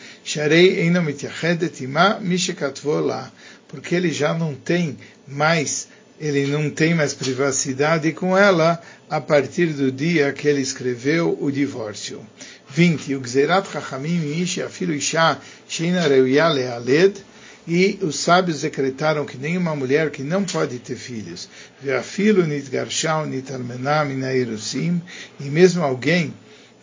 porque 3.68 3.96
ele 3.96 4.12
já 4.12 4.34
não 4.34 4.56
tem 4.56 4.98
mais 5.28 5.90
ele 6.20 6.48
não 6.48 6.70
tem 6.70 6.96
mais 6.96 7.14
privacidade 7.14 8.12
com 8.12 8.38
ela 8.38 8.82
a 9.10 9.22
partir 9.22 9.68
do 9.68 9.92
dia 9.92 10.34
que 10.34 10.48
ele 10.48 10.62
escreveu 10.62 11.38
o 11.40 11.52
divórcio. 11.52 12.26
20. 12.70 13.16
O 13.16 13.22
Gzerat 13.22 13.72
Chachamim 13.72 14.42
Ishi 14.42 14.62
Afilu 14.62 14.94
Isha 14.94 15.40
Sheina 15.68 16.08
Reuya 16.08 16.48
Lealed 16.48 17.24
e 17.68 18.00
os 18.02 18.18
sábios 18.20 18.62
decretaram 18.62 19.26
que 19.26 19.38
nenhuma 19.38 19.76
mulher 19.76 20.10
que 20.10 20.24
não 20.24 20.44
pode 20.46 20.80
ter 20.80 20.96
filhos, 20.96 21.50
Ve'afilu 21.82 22.46
Nitgarshau 22.46 23.26
Nitalmenam 23.26 24.10
Inairusim, 24.10 25.02
e 25.40 25.44
mesmo 25.46 25.84
alguém 25.84 26.34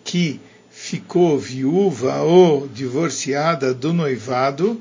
que 0.04 0.38
ficou 0.70 1.38
viúva 1.38 2.20
ou 2.20 2.68
divorciada 2.68 3.72
do 3.72 3.94
noivado, 3.94 4.78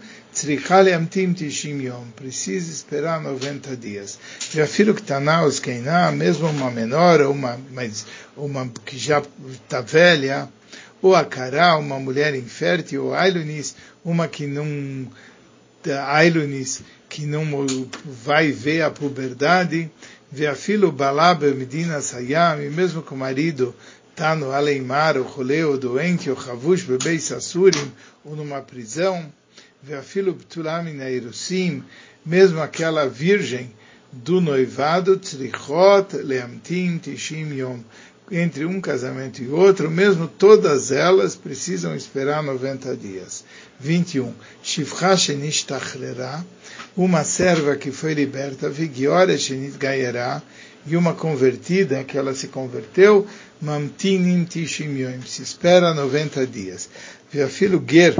precisa 2.15 2.71
esperar 2.71 3.21
90 3.21 3.77
dias. 3.77 4.17
Já 4.51 4.65
filho 4.65 4.93
que 4.93 5.01
está 5.01 5.19
na 5.19 5.43
Oskeina, 5.43 6.11
mesmo 6.11 6.47
uma 6.49 6.71
menor, 6.71 7.21
uma, 7.21 7.59
mas, 7.71 8.05
uma 8.35 8.67
que 8.85 8.97
já 8.97 9.21
está 9.51 9.81
velha, 9.81 10.49
ou 11.01 11.15
a 11.15 11.23
Kará, 11.23 11.77
uma 11.77 11.99
mulher 11.99 12.33
infértil, 12.33 13.05
ou 13.05 13.13
Ailunis, 13.13 13.75
uma 14.03 14.27
que 14.27 14.47
não, 14.47 15.07
Ailunis, 16.07 16.81
que 17.09 17.25
não 17.25 17.45
vai 18.05 18.51
ver 18.51 18.81
a 18.81 18.89
puberdade, 18.89 19.91
vê 20.31 20.47
a 20.47 20.55
filho 20.55 20.91
Balab 20.91 21.43
Medina 21.53 22.01
Sayam, 22.01 22.63
e 22.63 22.69
mesmo 22.69 23.03
que 23.03 23.13
o 23.13 23.17
marido 23.17 23.75
está 24.09 24.35
no 24.35 24.51
Aleimar, 24.51 25.17
o 25.17 25.23
rolê, 25.23 25.61
doente, 25.77 26.29
o 26.29 26.37
Havush, 26.37 26.83
bebê 26.83 27.19
Sassurim, 27.19 27.91
ou 28.23 28.35
numa 28.35 28.61
prisão, 28.61 29.31
mesmo 32.25 32.61
aquela 32.61 33.07
virgem 33.07 33.71
do 34.11 34.39
noivado, 34.39 35.17
Tzrichot 35.17 36.15
Leamtim 36.23 36.99
Tishim 36.99 37.53
Yom, 37.53 37.79
entre 38.31 38.65
um 38.65 38.79
casamento 38.79 39.43
e 39.43 39.49
outro, 39.49 39.91
mesmo 39.91 40.27
todas 40.27 40.91
elas 40.91 41.35
precisam 41.35 41.95
esperar 41.95 42.41
90 42.41 42.95
dias. 42.95 43.43
21. 43.79 44.33
Shivcha 44.61 45.17
Shenishtachrera, 45.17 46.45
uma 46.95 47.23
serva 47.23 47.75
que 47.75 47.91
foi 47.91 48.13
liberta, 48.13 48.69
Vigiore 48.69 49.37
Shenitgayera, 49.37 50.41
e 50.85 50.95
uma 50.95 51.13
convertida 51.13 52.03
que 52.03 52.17
ela 52.17 52.33
se 52.33 52.47
converteu, 52.47 53.27
Mamtinim 53.61 54.45
Tishim 54.45 54.97
Yom, 54.97 55.21
se 55.25 55.41
espera 55.41 55.93
90 55.93 56.45
dias. 56.47 56.89
Veafilo 57.31 57.83
Ger, 57.85 58.15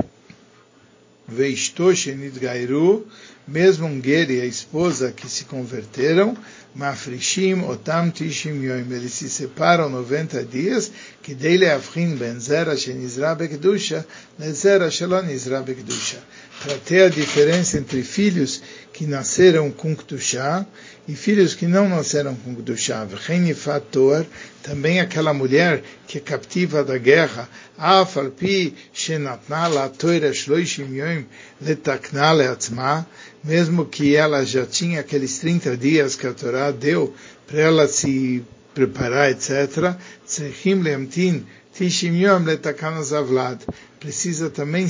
Veistoshenit 1.34 2.39
Gairu, 2.39 3.06
mesmo 3.48 3.88
um 3.88 4.00
ger 4.02 4.30
e 4.30 4.39
a 4.41 4.46
esposa 4.46 5.12
que 5.12 5.28
se 5.28 5.46
converteram, 5.46 6.38
Mafrishim 6.76 7.63
Otam 7.69 8.10
Tishim 8.10 8.63
Yoim, 8.63 8.91
eles 8.91 9.13
se 9.13 9.30
separam 9.30 9.89
90 9.89 10.43
dias, 10.46 10.91
que 11.22 11.36
dele 11.36 11.69
afrin 11.69 12.15
ben 12.15 12.39
zera 12.39 12.76
shenizra 12.76 13.36
bekdusha, 13.36 14.06
lezera 14.39 14.89
shelon 14.89 15.30
izra 15.30 15.62
bekdusha. 15.62 16.17
Para 16.63 16.78
ter 16.78 17.04
a 17.04 17.10
diferença 17.10 17.78
entre 17.78 18.02
filhos 18.04 18.62
que 18.94 19.08
nasceram 19.08 19.72
com 19.72 19.96
Ktushá 19.96 20.66
e 21.08 21.16
filhos 21.16 21.56
que 21.56 21.66
não 21.66 21.90
nasceram 21.90 22.36
com 22.36 22.56
Ktushá. 22.56 23.08
Fator, 23.56 24.26
também 24.62 25.00
aquela 25.00 25.34
mulher 25.34 25.84
que 26.08 26.20
é 26.20 26.22
captiva 26.22 26.84
da 26.84 26.98
guerra, 26.98 27.50
Afalpi 27.78 28.76
Shenatna 28.94 29.68
La 29.68 29.90
Toira 29.90 30.32
Shloishim 30.32 30.96
Yom 30.96 31.24
Letakna 31.60 32.32
Leatzma, 32.32 33.08
mesmo 33.44 33.86
que 33.86 34.16
ela 34.16 34.46
já 34.46 34.66
tinha 34.66 35.00
aqueles 35.00 35.40
30 35.40 35.76
dias 35.76 36.16
que 36.16 36.28
a 36.28 36.34
Torá 36.34 36.72
deu 36.72 37.14
para 37.48 37.60
ela 37.60 37.88
se 37.88 38.44
preparar, 38.74 39.32
etc. 39.32 39.96
Tzechim 40.26 40.82
Leamtin 40.82 41.46
Tishim 41.74 42.22
Yom 42.22 42.46
Letakana 42.46 43.02
Zavlad. 43.02 43.60
Precisa 44.00 44.50
também 44.50 44.88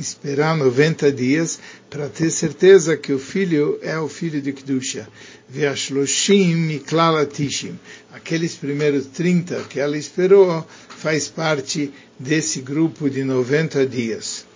esperar 0.00 0.56
90 0.56 1.12
dias 1.12 1.58
para 1.88 2.08
ter 2.08 2.30
certeza 2.30 2.96
que 2.96 3.12
o 3.12 3.18
filho 3.18 3.78
é 3.82 3.98
o 3.98 4.08
filho 4.08 4.40
de 4.40 4.52
Kedusha. 4.52 5.06
Veashloshim 5.48 6.54
Miklala 6.54 7.26
Tishim. 7.26 7.78
Aqueles 8.12 8.54
primeiros 8.54 9.06
30 9.06 9.64
que 9.68 9.78
ela 9.78 9.96
esperou 9.96 10.66
faz 10.88 11.28
parte 11.28 11.92
desse 12.18 12.60
grupo 12.60 13.10
de 13.10 13.22
90 13.22 13.86
dias. 13.86 14.46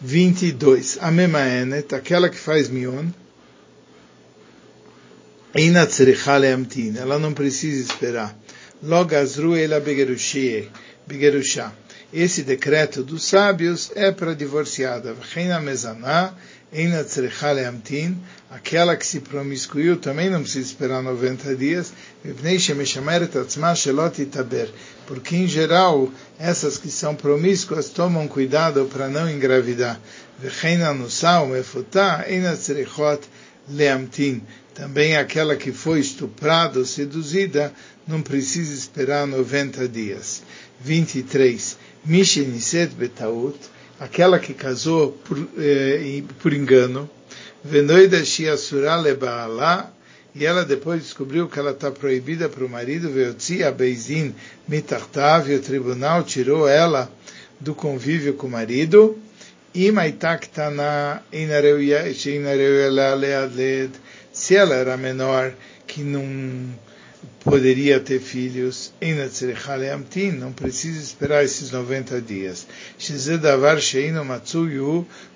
22. 0.00 0.98
A 1.00 1.10
Memaenet, 1.10 1.94
aquela 1.94 2.28
que 2.28 2.38
faz 2.38 2.68
Mion, 2.68 3.06
ela 6.98 7.18
não 7.18 7.32
precisa 7.34 7.82
esperar. 7.82 8.36
Logazru 8.82 9.54
ela 9.54 9.78
begerushie 9.78 10.68
Bigerusha. 11.06 11.72
Esse 12.12 12.42
decreto 12.42 13.02
dos 13.02 13.24
sábios 13.24 13.90
é 13.94 14.12
para 14.12 14.34
divorciada. 14.34 15.16
Aquela 18.50 18.96
que 18.96 19.06
se 19.06 19.20
promiscuiu 19.20 19.96
também 19.96 20.28
não 20.28 20.42
precisa 20.42 20.66
esperar 20.66 21.02
90 21.02 21.56
dias. 21.56 21.90
Porque, 25.06 25.36
em 25.36 25.48
geral, 25.48 26.12
essas 26.38 26.76
que 26.76 26.90
são 26.90 27.14
promíscuas 27.14 27.88
tomam 27.88 28.28
cuidado 28.28 28.84
para 28.92 29.08
não 29.08 29.30
engravidar. 29.30 29.98
Também 34.74 35.16
aquela 35.16 35.56
que 35.56 35.72
foi 35.72 36.00
estuprada 36.00 36.78
ou 36.78 36.84
seduzida 36.84 37.72
não 38.06 38.20
precisa 38.20 38.74
esperar 38.74 39.26
90 39.26 39.88
dias. 39.88 40.42
23. 40.80 41.76
Misheniset 42.04 42.94
Betaut, 42.94 43.56
aquela 44.00 44.38
que 44.38 44.52
casou 44.52 45.12
por, 45.24 45.38
eh, 45.58 46.22
por 46.40 46.52
engano, 46.52 47.08
Venoida 47.64 48.24
Shiasura 48.24 48.96
Lebaala, 48.96 49.94
e 50.34 50.44
ela 50.44 50.64
depois 50.64 51.02
descobriu 51.02 51.48
que 51.48 51.58
ela 51.58 51.70
está 51.72 51.90
proibida 51.90 52.48
para 52.48 52.64
o 52.64 52.68
marido, 52.68 53.10
Veotzi 53.10 53.58
Beizin 53.70 54.34
Mitartav, 54.66 55.48
e 55.50 55.54
o 55.54 55.60
tribunal 55.60 56.24
tirou 56.24 56.66
ela 56.66 57.10
do 57.60 57.74
convívio 57.74 58.34
com 58.34 58.48
o 58.48 58.50
marido, 58.50 59.16
se 64.32 64.56
ela 64.56 64.74
era 64.74 64.96
menor, 64.96 65.52
que 65.86 66.02
não 66.02 66.24
poderia 67.44 67.98
ter 67.98 68.20
filhos, 68.20 68.92
não 70.38 70.52
precisa 70.52 71.00
esperar 71.00 71.44
esses 71.44 71.70
90 71.70 72.20
dias. 72.20 72.66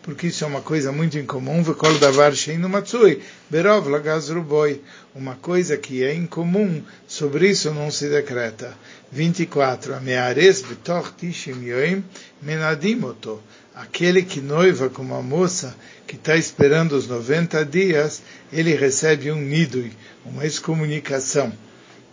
porque 0.03 0.29
isso 0.29 0.45
é 0.45 0.47
uma 0.47 0.63
coisa 0.63 0.93
muito 0.93 1.19
incomum, 1.19 1.63
vekol 1.63 1.99
davar 1.99 2.35
sheinu 2.35 2.69
matsui, 2.69 3.23
berov 3.51 3.89
lagazruboi, 3.89 4.81
uma 5.15 5.35
coisa 5.35 5.77
que 5.77 6.05
é 6.05 6.15
incomum, 6.15 6.83
sobre 7.09 7.51
isso 7.51 7.73
não 7.73 7.91
se 7.91 8.09
decreta. 8.09 8.77
24. 9.11 9.95
Ameares 9.95 10.63
betoch 10.63 11.13
tishim 11.17 11.65
yoim 11.65 12.05
menadimoto. 12.43 13.41
Aquele 13.75 14.23
que 14.23 14.41
noiva 14.41 14.89
com 14.89 15.03
uma 15.03 15.23
moça 15.23 15.77
que 16.07 16.17
está 16.17 16.37
esperando 16.37 16.93
os 16.93 17.07
90 17.07 17.65
dias, 17.65 18.23
ele 18.53 18.75
recebe 18.75 19.31
um 19.31 19.41
nidui, 19.41 19.93
uma 20.25 20.47
excomunicação. 20.47 21.53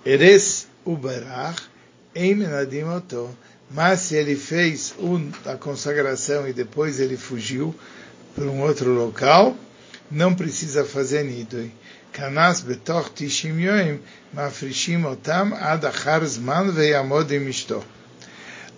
Eres 0.06 0.68
ubarach 0.86 1.62
em 2.14 2.36
menadimoto. 2.36 3.30
Mas 3.72 4.02
se 4.02 4.16
ele 4.16 4.36
fez 4.36 4.94
um, 5.00 5.32
a 5.46 5.56
consagração 5.56 6.48
e 6.48 6.54
depois 6.54 7.00
ele 7.00 7.18
fugiu 7.18 7.74
para 8.36 8.46
um 8.46 8.62
outro 8.62 8.92
local, 8.94 9.56
não 10.12 10.36
precisa 10.36 10.86
fazer 10.86 11.24
nidui. 11.24 11.72
Kanas 12.12 12.62
betoch 12.62 13.10
tishim 13.16 13.60
yoim 13.60 14.00
mafrishim 14.34 15.06
otam 15.06 15.54
ad 15.56 15.86
achar 15.88 16.24
zman 16.26 16.72
veyamod 16.72 17.32
im 17.32 17.50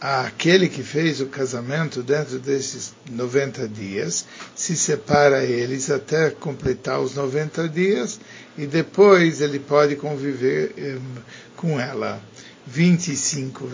aquele 0.05 0.69
que 0.69 0.83
fez 0.83 1.19
o 1.19 1.25
casamento 1.25 2.03
dentro 2.03 2.37
desses 2.37 2.93
90 3.09 3.67
dias, 3.67 4.25
se 4.53 4.75
separa 4.75 5.43
eles 5.43 5.89
até 5.89 6.29
completar 6.29 6.99
os 6.99 7.15
90 7.15 7.67
dias 7.69 8.19
e 8.55 8.67
depois 8.67 9.41
ele 9.41 9.57
pode 9.57 9.95
conviver 9.95 10.75
hum, 10.77 11.21
com 11.55 11.79
ela. 11.79 12.21
25. 12.67 13.67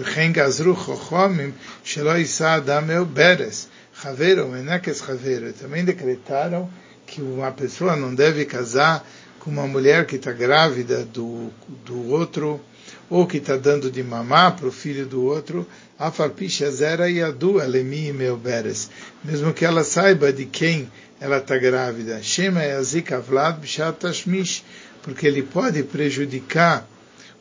Também 5.59 5.83
decretaram 5.83 6.69
que 7.05 7.21
uma 7.21 7.51
pessoa 7.51 7.97
não 7.97 8.15
deve 8.15 8.45
casar 8.45 9.05
com 9.39 9.51
uma 9.51 9.67
mulher 9.67 10.05
que 10.05 10.15
está 10.15 10.31
grávida 10.31 11.03
do, 11.03 11.51
do 11.85 12.09
outro 12.09 12.61
ou 13.09 13.27
que 13.27 13.37
está 13.37 13.57
dando 13.57 13.91
de 13.91 14.03
mamar 14.03 14.55
para 14.55 14.67
o 14.67 14.71
filho 14.71 15.05
do 15.05 15.23
outro, 15.23 15.67
zera 16.71 17.09
e 17.09 17.21
adu 17.21 17.59
alemi 17.59 18.11
meu 18.11 18.37
beres, 18.37 18.89
mesmo 19.23 19.53
que 19.53 19.65
ela 19.65 19.83
saiba 19.83 20.31
de 20.33 20.45
quem 20.45 20.89
ela 21.19 21.37
está 21.37 21.57
grávida. 21.57 22.21
Shema 22.23 22.63
yazik 22.63 23.13
avlad 23.13 23.59
b'shat 23.59 23.99
tashmish, 23.99 24.63
porque 25.03 25.27
ele 25.27 25.43
pode 25.43 25.83
prejudicar 25.83 26.87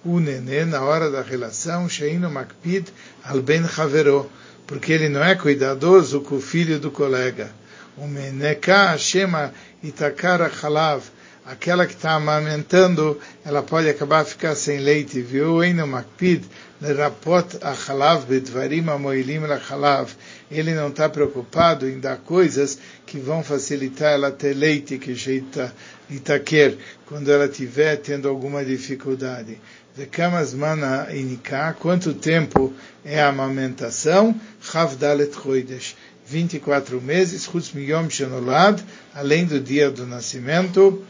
o 0.05 0.19
nenê 0.19 0.65
na 0.65 0.83
hora 0.83 1.11
da 1.11 1.23
relação, 1.23 1.89
sheino 1.89 2.31
makpid 2.31 2.89
al 3.25 3.41
ben 3.43 3.65
havero, 3.77 4.31
porque 4.67 4.93
ele 4.93 5.09
não 5.09 5.23
é 5.23 5.35
cuidadoso 5.35 6.21
com 6.21 6.37
o 6.37 6.41
filho 6.41 6.79
do 6.79 6.91
colega. 6.91 7.51
O 7.97 8.07
meneka 8.07 8.97
shema 8.99 9.53
itakara 9.83 10.51
chalav, 10.51 11.03
aquela 11.51 11.85
que 11.85 11.95
está 11.95 12.13
amamentando, 12.13 13.21
ela 13.45 13.61
pode 13.61 13.89
acabar 13.89 14.25
ficar 14.25 14.55
sem 14.55 14.79
leite, 14.79 15.21
viu? 15.21 15.65
Eino 15.65 15.85
makpid 15.85 16.45
lerapot 16.81 17.59
achalav 17.61 18.25
bedvarim 18.25 18.89
amoilim 18.89 19.41
lachalav. 19.41 20.13
Ele 20.49 20.73
não 20.75 20.89
está 20.89 21.09
preocupado 21.09 21.89
em 21.89 21.99
dar 21.99 22.19
coisas 22.19 22.79
que 23.05 23.19
vão 23.19 23.43
facilitar 23.43 24.13
ela 24.13 24.31
ter 24.31 24.55
leite, 24.55 24.97
que 24.97 25.13
jeita 25.13 25.75
itaquer, 26.09 26.77
quando 27.07 27.33
ela 27.33 27.47
estiver 27.47 27.97
tendo 27.97 28.29
alguma 28.29 28.65
dificuldade. 28.65 29.59
Vekamas 29.97 30.55
mana 30.55 31.09
inika, 31.13 31.75
quanto 31.81 32.15
tempo 32.15 32.73
é 33.05 33.21
a 33.21 33.29
amamentação? 33.29 34.41
Chavdalet 34.63 35.35
choidesh. 35.35 35.97
24 36.25 37.01
meses, 37.01 37.45
chutz 37.45 37.73
miyom 37.73 38.09
shenolad, 38.09 38.81
além 39.13 39.45
do 39.45 39.59
dia 39.59 39.91
do 39.91 40.07
nascimento, 40.07 41.05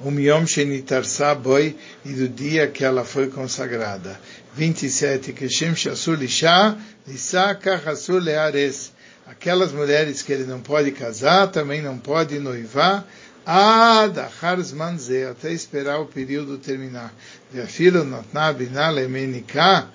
o 0.00 0.10
miyom 0.10 0.46
shenitarsa 0.46 1.34
boi, 1.34 1.76
e 2.04 2.12
do 2.12 2.28
dia 2.28 2.66
que 2.68 2.84
ela 2.84 3.04
foi 3.04 3.28
consagrada. 3.28 4.18
27, 4.54 5.32
keshem 5.32 5.74
shasul 5.74 6.22
isha, 6.22 6.76
lisa 7.06 7.54
kachasul 7.54 8.18
leares. 8.18 8.92
Aquelas 9.26 9.72
mulheres 9.72 10.22
que 10.22 10.32
ele 10.32 10.44
não 10.44 10.60
pode 10.60 10.90
casar, 10.90 11.46
também 11.48 11.80
não 11.80 11.96
pode 11.98 12.38
noivar, 12.38 13.06
Ad 13.46 14.20
achar 14.20 14.60
zman 14.60 14.98
ze, 14.98 15.24
até 15.24 15.52
esperar 15.52 15.98
o 16.00 16.06
período 16.06 16.58
terminar. 16.58 17.12
Ve'afilu 17.52 18.04
notna 18.04 18.52
bina 18.52 18.90
lemenika, 18.90 19.88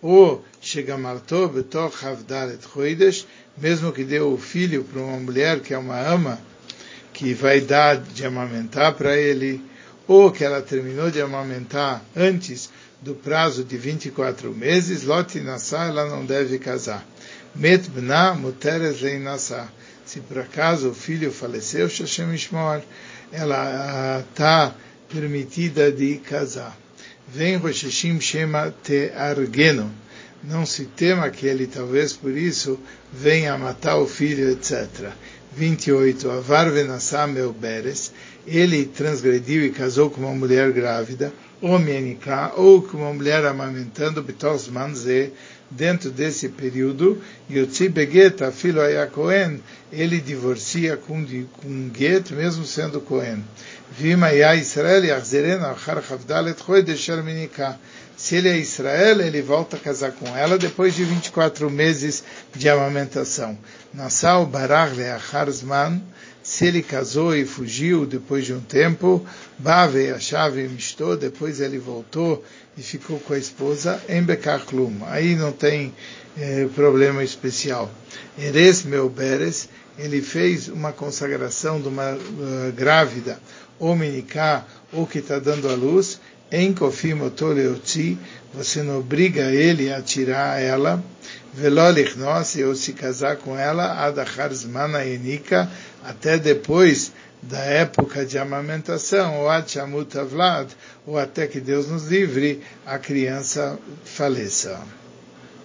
ou 0.00 0.44
chegamarto 0.60 1.48
betoch 1.48 2.04
havdalet 2.04 2.62
choidesh, 2.62 3.26
mesmo 3.58 3.92
que 3.92 4.04
deu 4.04 4.32
o 4.32 4.38
filho 4.38 4.84
para 4.84 5.02
uma 5.02 5.18
mulher 5.18 5.60
que 5.60 5.74
é 5.74 5.78
uma 5.78 6.00
ama, 6.00 6.38
que 7.12 7.34
vai 7.34 7.60
dar 7.60 7.96
de 7.96 8.24
amamentar 8.24 8.94
para 8.94 9.16
ele, 9.16 9.62
ou 10.06 10.30
que 10.30 10.44
ela 10.44 10.60
terminou 10.62 11.10
de 11.10 11.20
amamentar 11.20 12.02
antes 12.16 12.70
do 13.00 13.14
prazo 13.14 13.64
de 13.64 13.76
24 13.76 14.52
meses, 14.54 15.04
Lot 15.04 15.38
Nassá, 15.40 15.86
ela 15.86 16.08
não 16.08 16.24
deve 16.24 16.58
casar. 16.58 17.04
Met 17.54 17.88
bna 17.90 18.34
muteres 18.34 19.00
leinasá 19.00 19.68
se 20.04 20.20
por 20.20 20.38
acaso 20.38 20.90
o 20.90 20.94
filho 20.94 21.32
faleceu, 21.32 21.88
Shashem 21.88 22.36
ela 23.32 24.20
está 24.20 24.74
permitida 25.08 25.90
de 25.90 26.16
casar. 26.16 26.76
Vem 27.28 27.56
Roshishim 27.56 28.20
Shema 28.20 28.74
Te 28.82 29.10
Argeno. 29.16 29.90
Não 30.44 30.66
se 30.66 30.84
tema 30.84 31.30
que 31.30 31.46
ele 31.46 31.66
talvez 31.66 32.12
por 32.12 32.36
isso 32.36 32.78
venha 33.12 33.56
matar 33.56 33.96
o 33.96 34.06
filho, 34.06 34.50
etc. 34.50 35.12
28. 35.56 36.30
Avar 36.30 36.70
Venassam 36.70 37.52
Beres. 37.52 38.12
Ele 38.46 38.86
transgrediu 38.86 39.64
e 39.64 39.70
casou 39.70 40.10
com 40.10 40.20
uma 40.22 40.34
mulher 40.34 40.72
grávida, 40.72 41.32
ou 41.60 41.78
ou 42.56 42.82
com 42.82 42.98
uma 42.98 43.12
mulher 43.12 43.44
amamentando, 43.44 44.22
Bitos 44.22 44.68
Manze, 44.68 45.32
dentro 45.70 46.10
desse 46.10 46.48
período, 46.48 47.22
Yotzi 47.50 47.88
Beget, 47.88 48.42
filho 48.52 48.80
Cohen, 49.12 49.60
ele 49.92 50.20
divorcia 50.20 50.96
com, 50.96 51.24
com 51.24 51.90
Get, 51.96 52.30
mesmo 52.32 52.64
sendo 52.64 53.00
Cohen. 53.00 53.44
Vima 53.98 54.30
ya 54.30 54.56
Israel 54.56 55.04
yachzeren 55.04 55.62
achar 55.64 56.02
chavdalet 56.02 56.58
chodesh 56.58 57.08
minika. 57.22 57.78
Se 58.22 58.36
ele 58.36 58.50
é 58.50 58.56
Israel, 58.56 59.20
ele 59.20 59.42
volta 59.42 59.76
a 59.76 59.80
casar 59.80 60.12
com 60.12 60.28
ela 60.36 60.56
depois 60.56 60.94
de 60.94 61.02
24 61.02 61.68
meses 61.68 62.22
de 62.54 62.68
amamentação. 62.68 63.58
Nassau 63.92 64.46
barach 64.46 64.94
leachar 64.94 65.50
zman, 65.50 66.00
se 66.40 66.66
ele 66.66 66.84
casou 66.84 67.34
e 67.34 67.44
fugiu 67.44 68.06
depois 68.06 68.46
de 68.46 68.52
um 68.52 68.60
tempo, 68.60 69.26
Bave 69.58 70.12
a 70.12 70.20
chave 70.20 70.68
mistou, 70.68 71.16
depois 71.16 71.60
ele 71.60 71.80
voltou 71.80 72.44
e 72.78 72.80
ficou 72.80 73.18
com 73.18 73.34
a 73.34 73.38
esposa 73.38 74.00
em 74.08 74.22
Bekarklum. 74.22 75.00
Aí 75.06 75.34
não 75.34 75.50
tem 75.50 75.92
eh, 76.38 76.68
problema 76.76 77.24
especial. 77.24 77.90
Eres 78.38 78.84
meu 78.84 79.08
Beres, 79.08 79.68
ele 79.98 80.22
fez 80.22 80.68
uma 80.68 80.92
consagração 80.92 81.80
de 81.80 81.88
uma 81.88 82.14
uh, 82.14 82.72
grávida, 82.72 83.40
ou 83.80 83.96
miniká, 83.96 84.64
ou 84.92 85.08
que 85.08 85.18
está 85.18 85.40
dando 85.40 85.68
a 85.68 85.74
luz, 85.74 86.20
em 86.52 86.72
Kofim 86.74 87.20
Otoleotzi, 87.22 88.18
você 88.52 88.82
não 88.82 88.98
obriga 88.98 89.50
ele 89.50 89.90
a 89.90 90.02
tirar 90.02 90.60
ela, 90.60 91.02
Velolich 91.54 92.18
nós, 92.18 92.54
ou 92.56 92.74
se 92.74 92.92
casar 92.92 93.36
com 93.36 93.56
ela, 93.56 94.04
Adachar 94.04 94.52
Zmana 94.52 95.04
Enika, 95.04 95.70
até 96.04 96.38
depois 96.38 97.12
da 97.42 97.58
época 97.58 98.24
de 98.24 98.38
amamentação, 98.38 99.40
ou 99.40 99.48
ou 101.06 101.18
até 101.18 101.46
que 101.46 101.60
Deus 101.60 101.88
nos 101.88 102.06
livre, 102.06 102.62
a 102.86 102.98
criança 102.98 103.78
faleça. 104.04 104.80